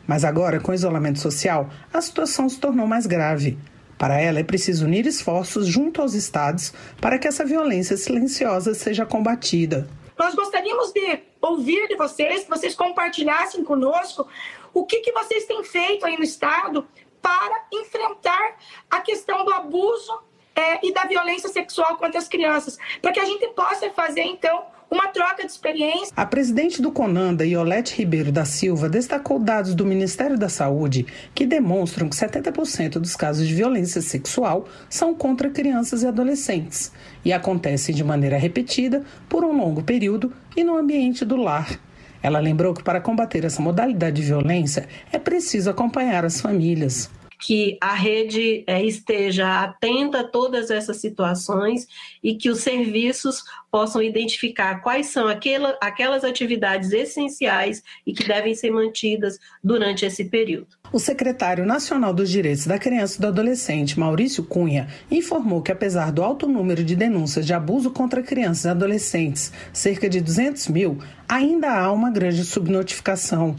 [0.04, 3.56] Mas agora, com o isolamento social, a situação se tornou mais grave.
[4.04, 9.06] Para ela, é preciso unir esforços junto aos estados para que essa violência silenciosa seja
[9.06, 9.88] combatida.
[10.18, 14.28] Nós gostaríamos de ouvir de vocês, que vocês compartilhassem conosco
[14.74, 16.86] o que, que vocês têm feito aí no estado
[17.22, 18.58] para enfrentar
[18.90, 20.12] a questão do abuso
[20.54, 24.66] é, e da violência sexual contra as crianças, para que a gente possa fazer, então,
[24.94, 26.12] uma troca de experiência.
[26.16, 31.44] A presidente do Conanda, Iolete Ribeiro da Silva, destacou dados do Ministério da Saúde que
[31.44, 36.92] demonstram que 70% dos casos de violência sexual são contra crianças e adolescentes
[37.24, 41.80] e acontecem de maneira repetida por um longo período e no ambiente do lar.
[42.22, 47.10] Ela lembrou que para combater essa modalidade de violência é preciso acompanhar as famílias
[47.46, 51.86] que a rede é, esteja atenta a todas essas situações
[52.22, 58.54] e que os serviços possam identificar quais são aquela, aquelas atividades essenciais e que devem
[58.54, 60.68] ser mantidas durante esse período.
[60.90, 66.12] O secretário nacional dos Direitos da Criança e do Adolescente, Maurício Cunha, informou que, apesar
[66.12, 70.98] do alto número de denúncias de abuso contra crianças e adolescentes, cerca de 200 mil,
[71.28, 73.54] ainda há uma grande subnotificação.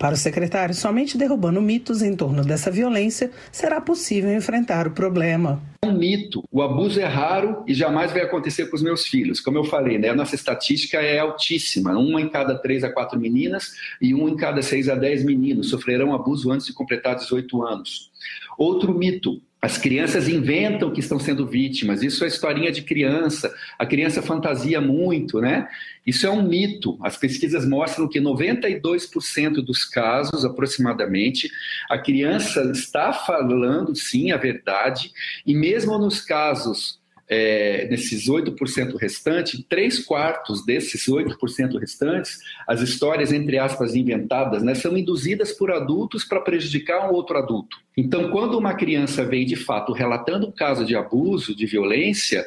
[0.00, 5.62] Para o secretário, somente derrubando mitos em torno dessa violência será possível enfrentar o problema.
[5.82, 6.42] É um mito.
[6.50, 9.40] O abuso é raro e jamais vai acontecer com os meus filhos.
[9.40, 10.08] Como eu falei, né?
[10.08, 11.92] a nossa estatística é altíssima.
[11.98, 15.68] Uma em cada três a quatro meninas e um em cada seis a dez meninos
[15.68, 18.10] sofrerão abuso antes de completar 18 anos.
[18.56, 19.42] Outro mito.
[19.62, 22.02] As crianças inventam que estão sendo vítimas.
[22.02, 23.54] Isso é historinha de criança.
[23.78, 25.68] A criança fantasia muito, né?
[26.06, 26.98] Isso é um mito.
[27.02, 31.50] As pesquisas mostram que 92% dos casos, aproximadamente,
[31.90, 35.12] a criança está falando sim a verdade,
[35.44, 36.99] e mesmo nos casos
[37.30, 44.74] é, nesses 8% restantes, três quartos desses 8% restantes, as histórias, entre aspas, inventadas, né,
[44.74, 47.76] são induzidas por adultos para prejudicar um outro adulto.
[47.96, 52.44] Então, quando uma criança vem de fato relatando um caso de abuso, de violência,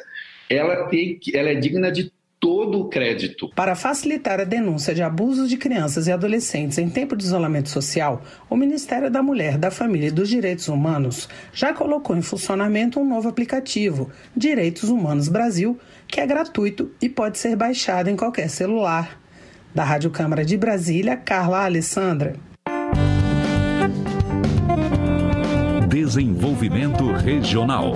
[0.50, 2.12] ela, tem, ela é digna de
[2.74, 3.48] todo o crédito.
[3.54, 8.22] Para facilitar a denúncia de abusos de crianças e adolescentes em tempo de isolamento social,
[8.50, 13.08] o Ministério da Mulher, da Família e dos Direitos Humanos já colocou em funcionamento um
[13.08, 19.20] novo aplicativo, Direitos Humanos Brasil, que é gratuito e pode ser baixado em qualquer celular.
[19.72, 22.34] Da Rádio Câmara de Brasília, Carla Alessandra.
[25.88, 27.94] Desenvolvimento Regional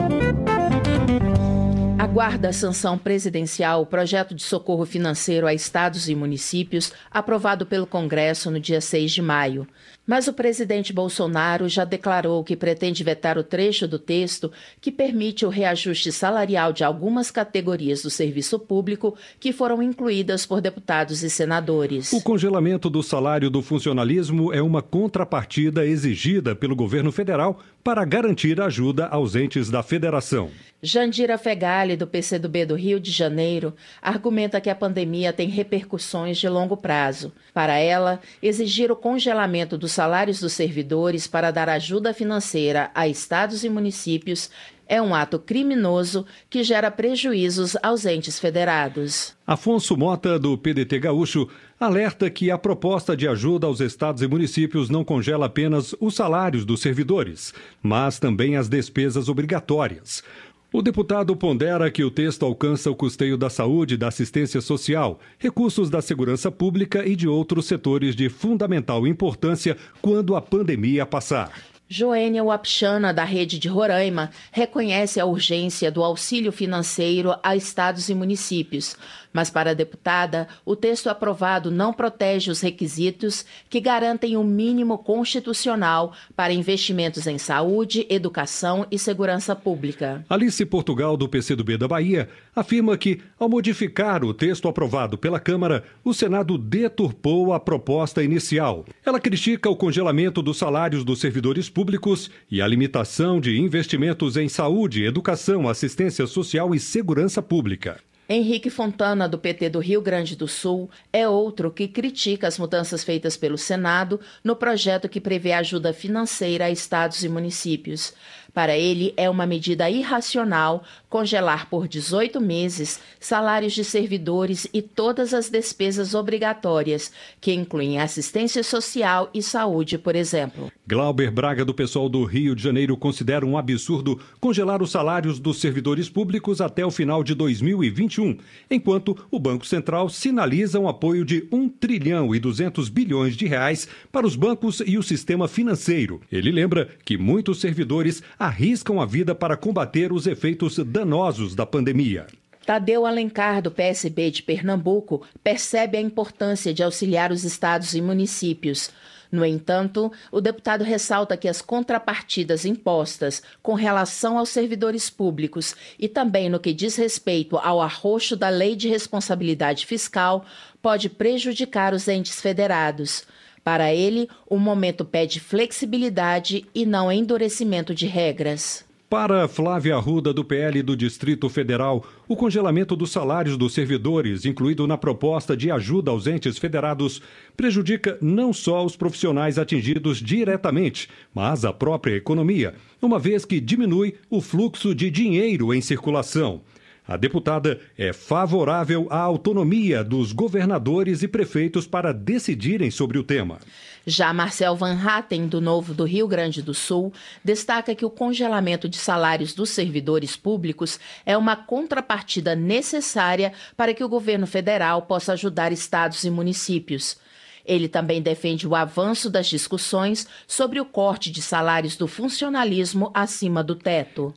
[1.99, 7.88] aguarda a sanção presidencial o projeto de socorro financeiro a estados e municípios aprovado pelo
[7.88, 9.66] Congresso no dia 6 de maio.
[10.07, 15.44] Mas o presidente Bolsonaro já declarou que pretende vetar o trecho do texto que permite
[15.44, 21.28] o reajuste salarial de algumas categorias do serviço público que foram incluídas por deputados e
[21.28, 22.12] senadores.
[22.12, 28.61] O congelamento do salário do funcionalismo é uma contrapartida exigida pelo governo federal para garantir
[28.61, 30.51] ajuda aos entes da federação.
[30.82, 36.51] Jandira Fegali, do PCdoB do Rio de Janeiro, argumenta que a pandemia tem repercussões de
[36.51, 37.32] longo prazo.
[37.55, 43.64] Para ela, exigir o congelamento dos salários dos servidores para dar ajuda financeira a estados
[43.64, 44.51] e municípios
[44.89, 49.36] é um ato criminoso que gera prejuízos aos entes federados.
[49.47, 54.89] Afonso Mota, do PDT Gaúcho, alerta que a proposta de ajuda aos estados e municípios
[54.89, 60.24] não congela apenas os salários dos servidores, mas também as despesas obrigatórias.
[60.70, 65.89] O deputado pondera que o texto alcança o custeio da saúde, da assistência social, recursos
[65.89, 71.51] da segurança pública e de outros setores de fundamental importância quando a pandemia passar.
[71.91, 78.14] Joênia Wapchana, da rede de Roraima, reconhece a urgência do auxílio financeiro a estados e
[78.14, 78.95] municípios,
[79.32, 84.98] mas para a deputada, o texto aprovado não protege os requisitos que garantem o mínimo
[84.98, 90.24] constitucional para investimentos em saúde, educação e segurança pública.
[90.28, 95.84] Alice Portugal, do PCdoB da Bahia, afirma que, ao modificar o texto aprovado pela Câmara,
[96.04, 98.84] o Senado deturpou a proposta inicial.
[99.04, 104.48] Ela critica o congelamento dos salários dos servidores públicos e a limitação de investimentos em
[104.48, 108.00] saúde, educação, assistência social e segurança pública.
[108.30, 113.02] Henrique Fontana, do PT do Rio Grande do Sul, é outro que critica as mudanças
[113.02, 118.12] feitas pelo Senado no projeto que prevê ajuda financeira a estados e municípios.
[118.53, 125.32] Para ele, é uma medida irracional congelar por 18 meses salários de servidores e todas
[125.32, 130.70] as despesas obrigatórias, que incluem assistência social e saúde, por exemplo.
[130.86, 135.61] Glauber Braga, do pessoal do Rio de Janeiro, considera um absurdo congelar os salários dos
[135.61, 138.38] servidores públicos até o final de 2021,
[138.70, 143.88] enquanto o Banco Central sinaliza um apoio de 1 trilhão e 200 bilhões de reais
[144.11, 146.20] para os bancos e o sistema financeiro.
[146.32, 152.26] Ele lembra que muitos servidores arriscam a vida para combater os efeitos danosos da pandemia.
[152.64, 158.90] Tadeu Alencar, do PSB de Pernambuco, percebe a importância de auxiliar os estados e municípios.
[159.30, 166.09] No entanto, o deputado ressalta que as contrapartidas impostas com relação aos servidores públicos e
[166.09, 170.44] também no que diz respeito ao arroxo da Lei de Responsabilidade Fiscal
[170.80, 173.26] pode prejudicar os entes federados.
[173.68, 178.82] Para ele, o momento pede flexibilidade e não endurecimento de regras.
[179.10, 184.86] Para Flávia Arruda, do PL do Distrito Federal, o congelamento dos salários dos servidores, incluído
[184.86, 187.20] na proposta de ajuda aos entes federados,
[187.54, 194.14] prejudica não só os profissionais atingidos diretamente, mas a própria economia, uma vez que diminui
[194.30, 196.62] o fluxo de dinheiro em circulação.
[197.09, 203.61] A deputada é favorável à autonomia dos governadores e prefeitos para decidirem sobre o tema.
[204.06, 207.11] Já Marcel Van Hatten, do Novo do Rio Grande do Sul,
[207.42, 214.04] destaca que o congelamento de salários dos servidores públicos é uma contrapartida necessária para que
[214.04, 217.16] o governo federal possa ajudar estados e municípios.
[217.64, 223.64] Ele também defende o avanço das discussões sobre o corte de salários do funcionalismo acima
[223.64, 224.34] do teto.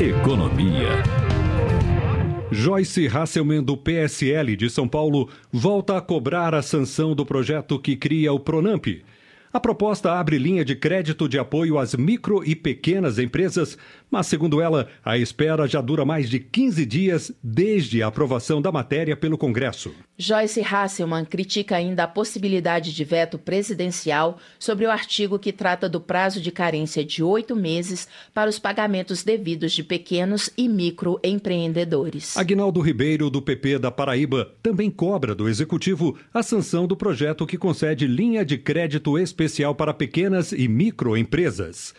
[0.00, 0.88] Economia.
[2.50, 7.94] Joyce Hasselman, do PSL de São Paulo, volta a cobrar a sanção do projeto que
[7.94, 8.86] cria o Pronamp.
[9.52, 13.76] A proposta abre linha de crédito de apoio às micro e pequenas empresas,
[14.10, 18.72] mas, segundo ela, a espera já dura mais de 15 dias desde a aprovação da
[18.72, 19.94] matéria pelo Congresso.
[20.18, 26.00] Joyce Hasselman critica ainda a possibilidade de veto presidencial sobre o artigo que trata do
[26.00, 32.36] prazo de carência de oito meses para os pagamentos devidos de pequenos e microempreendedores.
[32.36, 37.56] Agnaldo Ribeiro, do PP da Paraíba, também cobra do Executivo a sanção do projeto que
[37.56, 41.94] concede linha de crédito especial para pequenas e microempresas.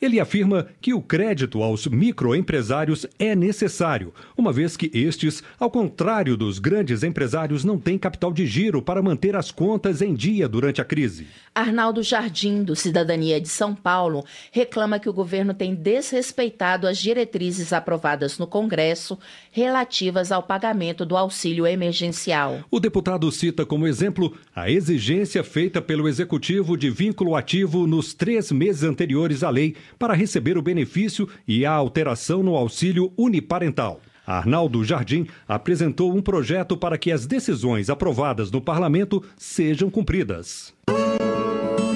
[0.00, 6.38] Ele afirma que o crédito aos microempresários é necessário, uma vez que estes, ao contrário
[6.38, 10.80] dos grandes empresários, não têm capital de giro para manter as contas em dia durante
[10.80, 11.26] a crise.
[11.54, 17.72] Arnaldo Jardim, do Cidadania de São Paulo, reclama que o governo tem desrespeitado as diretrizes
[17.72, 19.18] aprovadas no Congresso
[19.52, 22.60] relativas ao pagamento do auxílio emergencial.
[22.70, 28.50] O deputado cita como exemplo a exigência feita pelo Executivo de vínculo ativo nos três
[28.50, 34.00] meses anteriores à lei para receber o benefício e a alteração no auxílio uniparental.
[34.26, 40.72] Arnaldo Jardim apresentou um projeto para que as decisões aprovadas no parlamento sejam cumpridas.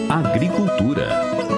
[0.09, 1.54] Agricultura.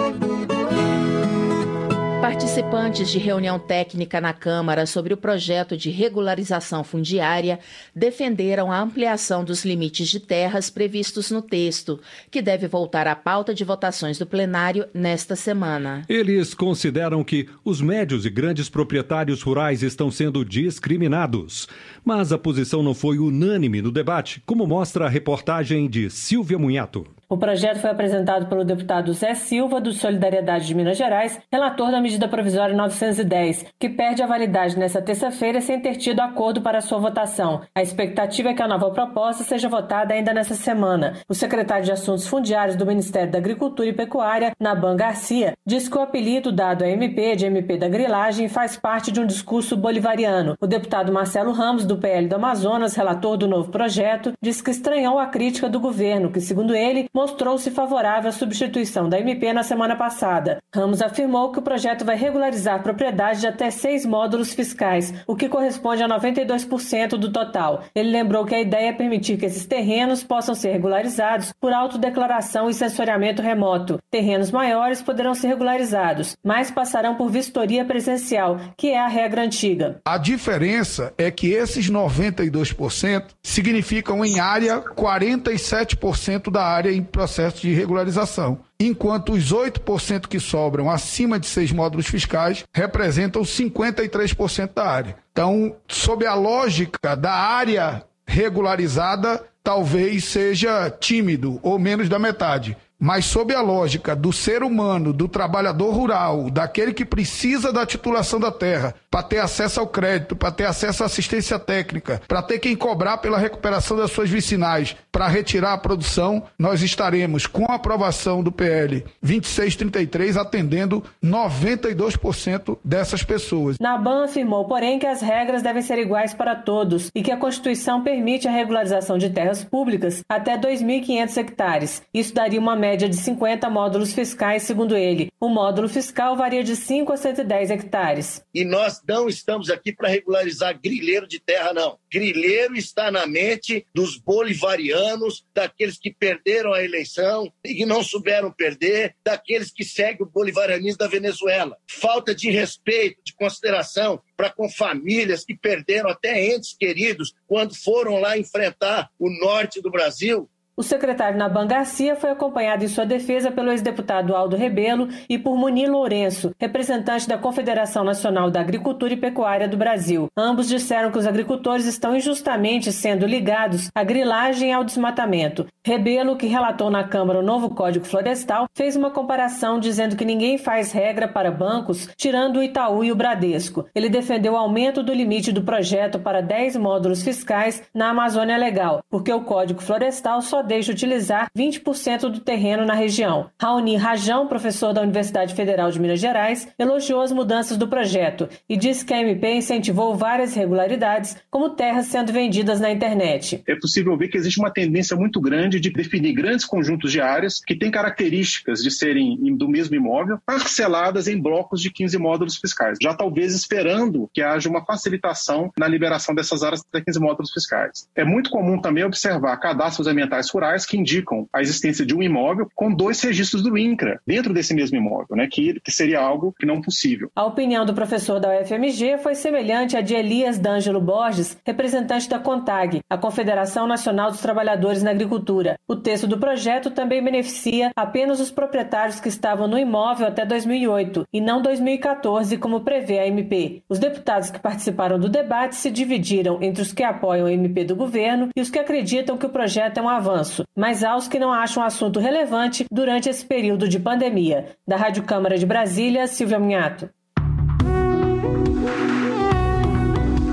[2.27, 7.61] Participantes de reunião técnica na Câmara sobre o projeto de regularização fundiária
[7.95, 13.55] defenderam a ampliação dos limites de terras previstos no texto, que deve voltar à pauta
[13.55, 16.03] de votações do plenário nesta semana.
[16.09, 21.69] Eles consideram que os médios e grandes proprietários rurais estão sendo discriminados.
[22.05, 27.07] Mas a posição não foi unânime no debate, como mostra a reportagem de Silvia Munhato.
[27.29, 32.01] O projeto foi apresentado pelo deputado Zé Silva, do Solidariedade de Minas Gerais, relator da
[32.01, 36.99] medida provisória 910, que perde a validade nesta terça-feira sem ter tido acordo para sua
[36.99, 37.63] votação.
[37.75, 41.15] A expectativa é que a nova proposta seja votada ainda nesta semana.
[41.29, 45.99] O secretário de Assuntos Fundiários do Ministério da Agricultura e Pecuária, Naban Garcia, diz que
[45.99, 50.55] o apelido dado à MP de MP da grilagem faz parte de um discurso bolivariano.
[50.61, 55.19] O deputado Marcelo Ramos, do PL do Amazonas, relator do novo projeto, diz que estranhou
[55.19, 59.97] a crítica do governo, que, segundo ele, mostrou-se favorável à substituição da MP na semana
[59.97, 60.59] passada.
[60.75, 65.49] Ramos afirmou que o projeto vai regularizar propriedade de até seis módulos fiscais, o que
[65.49, 67.85] corresponde a 92% do total.
[67.95, 72.69] Ele lembrou que a ideia é permitir que esses terrenos possam ser regularizados por autodeclaração
[72.69, 73.99] e sensoriamento remoto.
[74.11, 80.03] Terrenos maiores poderão ser regularizados, mas passarão por vistoria presencial, que é a regra antiga.
[80.05, 87.73] A diferença é que esses 92% significam em área 47% da área em processo de
[87.73, 95.17] regularização, enquanto os 8% que sobram acima de seis módulos fiscais representam 53% da área.
[95.33, 102.77] Então, sob a lógica da área regularizada, talvez seja tímido ou menos da metade.
[102.99, 108.41] Mas sob a lógica do ser humano, do trabalhador rural, daquele que precisa da titulação
[108.41, 112.59] da terra, para ter acesso ao crédito, para ter acesso à assistência técnica, para ter
[112.59, 117.77] quem cobrar pela recuperação das suas vicinais, para retirar a produção, nós estaremos com a
[117.77, 123.79] aprovação do PL 2633 atendendo 92% dessas pessoas.
[123.81, 128.05] Naban afirmou, porém, que as regras devem ser iguais para todos e que a Constituição
[128.05, 132.03] permite a regularização de terras públicas até 2.500 hectares.
[132.13, 135.29] Isso daria uma média de 50 módulos fiscais, segundo ele.
[135.41, 138.43] O módulo fiscal varia de 5 a 110 hectares.
[138.55, 141.99] E nós não estamos aqui para regularizar grilheiro de terra, não.
[142.13, 148.51] Grilheiro está na mente dos bolivarianos, daqueles que perderam a eleição e que não souberam
[148.51, 151.77] perder, daqueles que seguem o bolivarianismo da Venezuela.
[151.89, 158.21] Falta de respeito, de consideração para com famílias que perderam até entes queridos quando foram
[158.21, 163.51] lá enfrentar o norte do Brasil o secretário Naban Garcia foi acompanhado em sua defesa
[163.51, 169.17] pelo ex-deputado Aldo Rebelo e por Munir Lourenço, representante da Confederação Nacional da Agricultura e
[169.17, 170.29] Pecuária do Brasil.
[170.37, 175.67] Ambos disseram que os agricultores estão injustamente sendo ligados à grilagem e ao desmatamento.
[175.83, 180.59] Rebelo, que relatou na Câmara o novo Código Florestal, fez uma comparação dizendo que ninguém
[180.59, 183.87] faz regra para bancos, tirando o Itaú e o Bradesco.
[183.95, 189.01] Ele defendeu o aumento do limite do projeto para 10 módulos fiscais na Amazônia Legal,
[189.09, 193.51] porque o Código Florestal só deixa utilizar 20% do terreno na região.
[193.61, 198.77] Raoni Rajão, professor da Universidade Federal de Minas Gerais, elogiou as mudanças do projeto e
[198.77, 203.63] disse que a MP incentivou várias irregularidades, como terras sendo vendidas na internet.
[203.67, 207.61] É possível ver que existe uma tendência muito grande de definir grandes conjuntos de áreas
[207.61, 212.99] que têm características de serem do mesmo imóvel, parceladas em blocos de 15 módulos fiscais,
[213.01, 218.09] já talvez esperando que haja uma facilitação na liberação dessas áreas de 15 módulos fiscais.
[218.15, 222.69] É muito comum também observar cadastros ambientais rurais que indicam a existência de um imóvel
[222.75, 226.65] com dois registros do INCRA dentro desse mesmo imóvel, né, que, que seria algo que
[226.65, 227.31] não possível.
[227.37, 232.39] A opinião do professor da UFMG foi semelhante à de Elias D'Angelo Borges, representante da
[232.39, 235.79] CONTAG, a Confederação Nacional dos Trabalhadores na Agricultura.
[235.87, 241.27] O texto do projeto também beneficia apenas os proprietários que estavam no imóvel até 2008
[241.33, 243.83] e não 2014, como prevê a MP.
[243.89, 247.95] Os deputados que participaram do debate se dividiram entre os que apoiam a MP do
[247.95, 251.39] governo e os que acreditam que o projeto é um avanço avanço, mas aos que
[251.39, 254.77] não acham o assunto relevante durante esse período de pandemia.
[254.87, 257.11] Da Rádio Câmara de Brasília, Silvia Minhato.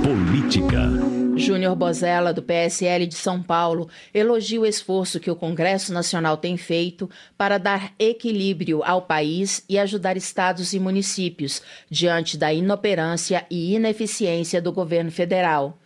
[0.04, 0.90] Política.
[1.36, 6.58] Júnior Bozella, do PSL de São Paulo, elogia o esforço que o Congresso Nacional tem
[6.58, 13.74] feito para dar equilíbrio ao país e ajudar estados e municípios diante da inoperância e
[13.74, 15.80] ineficiência do governo federal.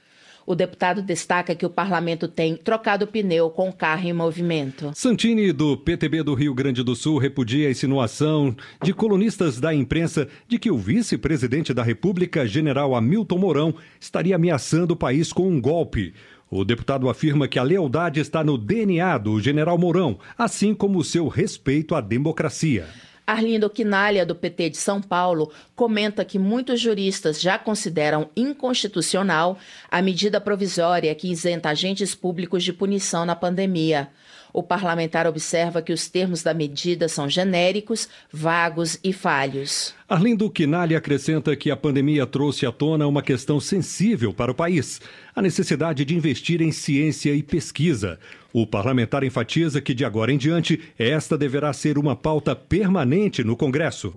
[0.48, 4.92] O deputado destaca que o parlamento tem trocado pneu com o carro em movimento.
[4.96, 10.26] Santini, do PTB do Rio Grande do Sul, repudia a insinuação de colunistas da imprensa
[10.48, 15.60] de que o vice-presidente da República, general Hamilton Mourão, estaria ameaçando o país com um
[15.60, 16.14] golpe.
[16.50, 21.04] O deputado afirma que a lealdade está no DNA do general Mourão, assim como o
[21.04, 22.88] seu respeito à democracia.
[23.28, 29.60] Arlindo Quinalha, do PT de São Paulo, comenta que muitos juristas já consideram inconstitucional
[29.92, 34.10] a medida provisória que isenta agentes públicos de punição na pandemia.
[34.58, 39.94] O parlamentar observa que os termos da medida são genéricos, vagos e falhos.
[40.10, 45.00] Arlindo Quinalha acrescenta que a pandemia trouxe à tona uma questão sensível para o país:
[45.36, 48.18] a necessidade de investir em ciência e pesquisa.
[48.52, 53.56] O parlamentar enfatiza que, de agora em diante, esta deverá ser uma pauta permanente no
[53.56, 54.12] Congresso.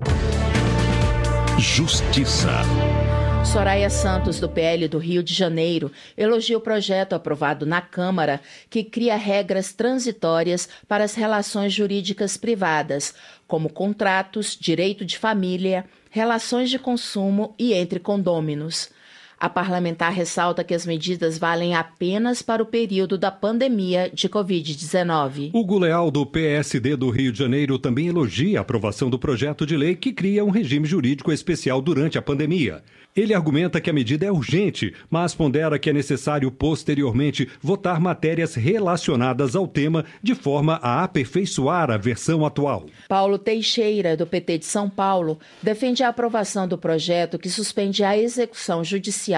[1.58, 2.62] Justiça.
[3.44, 8.84] Soraya Santos, do PL do Rio de Janeiro, elogia o projeto aprovado na Câmara que
[8.84, 13.14] cria regras transitórias para as relações jurídicas privadas,
[13.48, 18.90] como contratos, direito de família, relações de consumo e entre condôminos.
[19.40, 25.52] A parlamentar ressalta que as medidas valem apenas para o período da pandemia de Covid-19.
[25.54, 29.78] O Leal, do PSD do Rio de Janeiro, também elogia a aprovação do projeto de
[29.78, 32.82] lei que cria um regime jurídico especial durante a pandemia.
[33.16, 38.54] Ele argumenta que a medida é urgente, mas pondera que é necessário posteriormente votar matérias
[38.54, 42.86] relacionadas ao tema de forma a aperfeiçoar a versão atual.
[43.08, 48.16] Paulo Teixeira, do PT de São Paulo, defende a aprovação do projeto que suspende a
[48.16, 49.29] execução judicial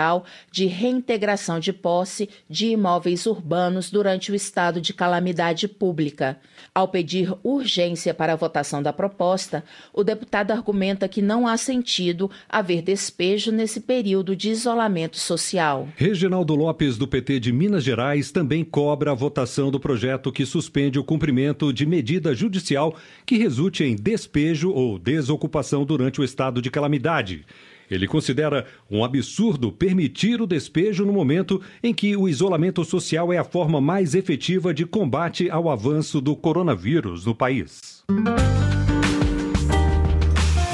[0.51, 6.38] de reintegração de posse de imóveis urbanos durante o estado de calamidade pública.
[6.74, 12.30] Ao pedir urgência para a votação da proposta, o deputado argumenta que não há sentido
[12.49, 15.88] haver despejo nesse período de isolamento social.
[15.97, 20.99] Reginaldo Lopes, do PT de Minas Gerais, também cobra a votação do projeto que suspende
[20.99, 26.70] o cumprimento de medida judicial que resulte em despejo ou desocupação durante o estado de
[26.70, 27.45] calamidade.
[27.93, 33.36] Ele considera um absurdo permitir o despejo no momento em que o isolamento social é
[33.36, 38.03] a forma mais efetiva de combate ao avanço do coronavírus no país.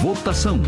[0.00, 0.60] Votação.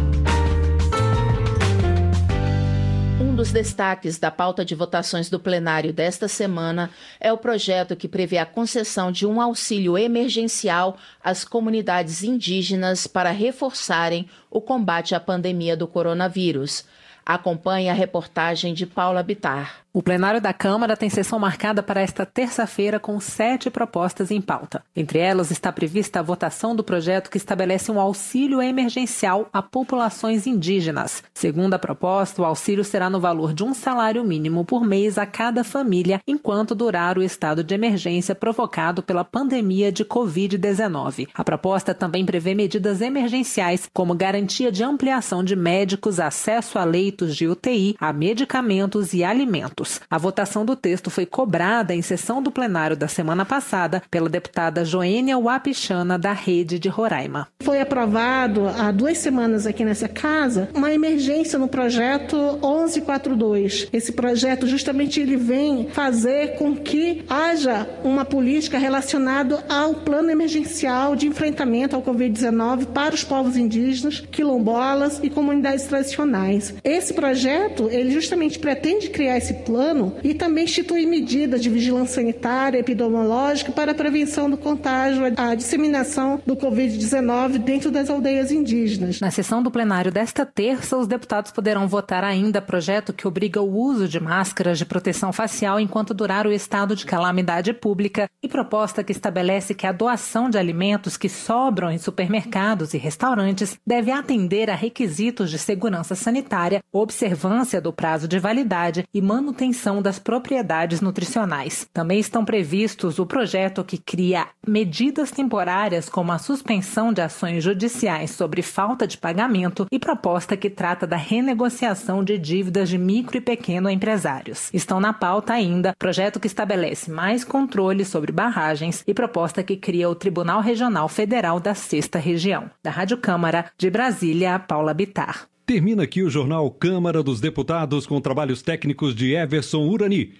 [3.41, 8.37] Dos destaques da pauta de votações do plenário desta semana é o projeto que prevê
[8.37, 15.75] a concessão de um auxílio emergencial às comunidades indígenas para reforçarem o combate à pandemia
[15.75, 16.85] do coronavírus.
[17.25, 19.85] Acompanhe a reportagem de Paula Bitar.
[19.93, 24.85] O plenário da Câmara tem sessão marcada para esta terça-feira com sete propostas em pauta.
[24.95, 30.47] Entre elas está prevista a votação do projeto que estabelece um auxílio emergencial a populações
[30.47, 31.25] indígenas.
[31.35, 35.27] Segundo a proposta, o auxílio será no valor de um salário mínimo por mês a
[35.27, 41.27] cada família enquanto durar o estado de emergência provocado pela pandemia de Covid-19.
[41.35, 47.35] A proposta também prevê medidas emergenciais, como garantia de ampliação de médicos, acesso a leitos
[47.35, 49.80] de UTI, a medicamentos e alimentos.
[50.11, 54.85] A votação do texto foi cobrada em sessão do plenário da semana passada pela deputada
[54.85, 57.49] Joênia Wapichana, da Rede de Roraima.
[57.63, 63.89] Foi aprovado há duas semanas aqui nessa casa uma emergência no projeto 1142.
[63.93, 71.15] Esse projeto justamente ele vem fazer com que haja uma política relacionada ao plano emergencial
[71.15, 76.75] de enfrentamento ao Covid-19 para os povos indígenas, quilombolas e comunidades tradicionais.
[76.83, 82.79] Esse projeto, ele justamente pretende criar esse plano e também institui medidas de vigilância sanitária
[82.79, 89.21] e epidemiológica para a prevenção do contágio, a disseminação do Covid-19 dentro das aldeias indígenas.
[89.21, 93.73] Na sessão do plenário desta terça, os deputados poderão votar ainda projeto que obriga o
[93.73, 99.05] uso de máscaras de proteção facial enquanto durar o estado de calamidade pública e proposta
[99.05, 104.69] que estabelece que a doação de alimentos que sobram em supermercados e restaurantes deve atender
[104.69, 111.03] a requisitos de segurança sanitária, observância do prazo de validade e manutenção manutenção das propriedades
[111.03, 111.87] nutricionais.
[111.93, 118.31] Também estão previstos o projeto que cria medidas temporárias como a suspensão de ações judiciais
[118.31, 123.41] sobre falta de pagamento e proposta que trata da renegociação de dívidas de micro e
[123.41, 124.71] pequeno empresários.
[124.73, 130.09] Estão na pauta ainda projeto que estabelece mais controle sobre barragens e proposta que cria
[130.09, 132.71] o Tribunal Regional Federal da Sexta Região.
[132.83, 135.51] Da Rádio Câmara, de Brasília, Paula Bitar.
[135.71, 140.35] Termina aqui o jornal Câmara dos Deputados com trabalhos técnicos de Everson Urani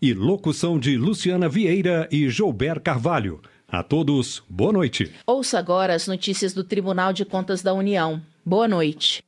[0.00, 3.40] e locução de Luciana Vieira e Joubert Carvalho.
[3.66, 5.12] A todos, boa noite.
[5.26, 8.22] Ouça agora as notícias do Tribunal de Contas da União.
[8.44, 9.24] Boa noite.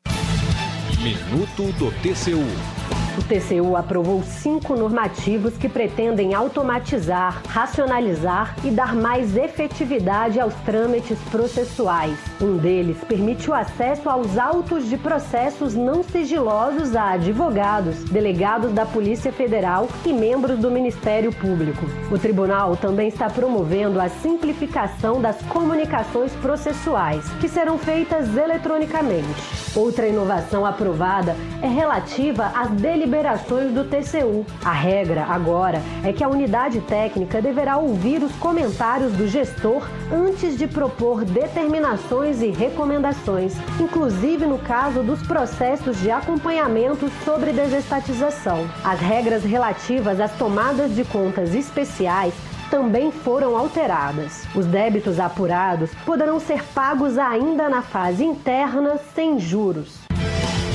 [1.02, 2.77] Minuto do TCU.
[3.18, 11.18] O TCU aprovou cinco normativos que pretendem automatizar, racionalizar e dar mais efetividade aos trâmites
[11.28, 12.16] processuais.
[12.40, 18.86] Um deles permite o acesso aos autos de processos não sigilosos a advogados, delegados da
[18.86, 21.86] Polícia Federal e membros do Ministério Público.
[22.12, 29.58] O tribunal também está promovendo a simplificação das comunicações processuais, que serão feitas eletronicamente.
[29.74, 32.70] Outra inovação aprovada é relativa às
[33.08, 34.44] deliberações do TCU.
[34.62, 40.58] A regra agora é que a unidade técnica deverá ouvir os comentários do gestor antes
[40.58, 48.68] de propor determinações e recomendações, inclusive no caso dos processos de acompanhamento sobre desestatização.
[48.84, 52.34] As regras relativas às tomadas de contas especiais
[52.70, 54.46] também foram alteradas.
[54.54, 60.07] Os débitos apurados poderão ser pagos ainda na fase interna sem juros.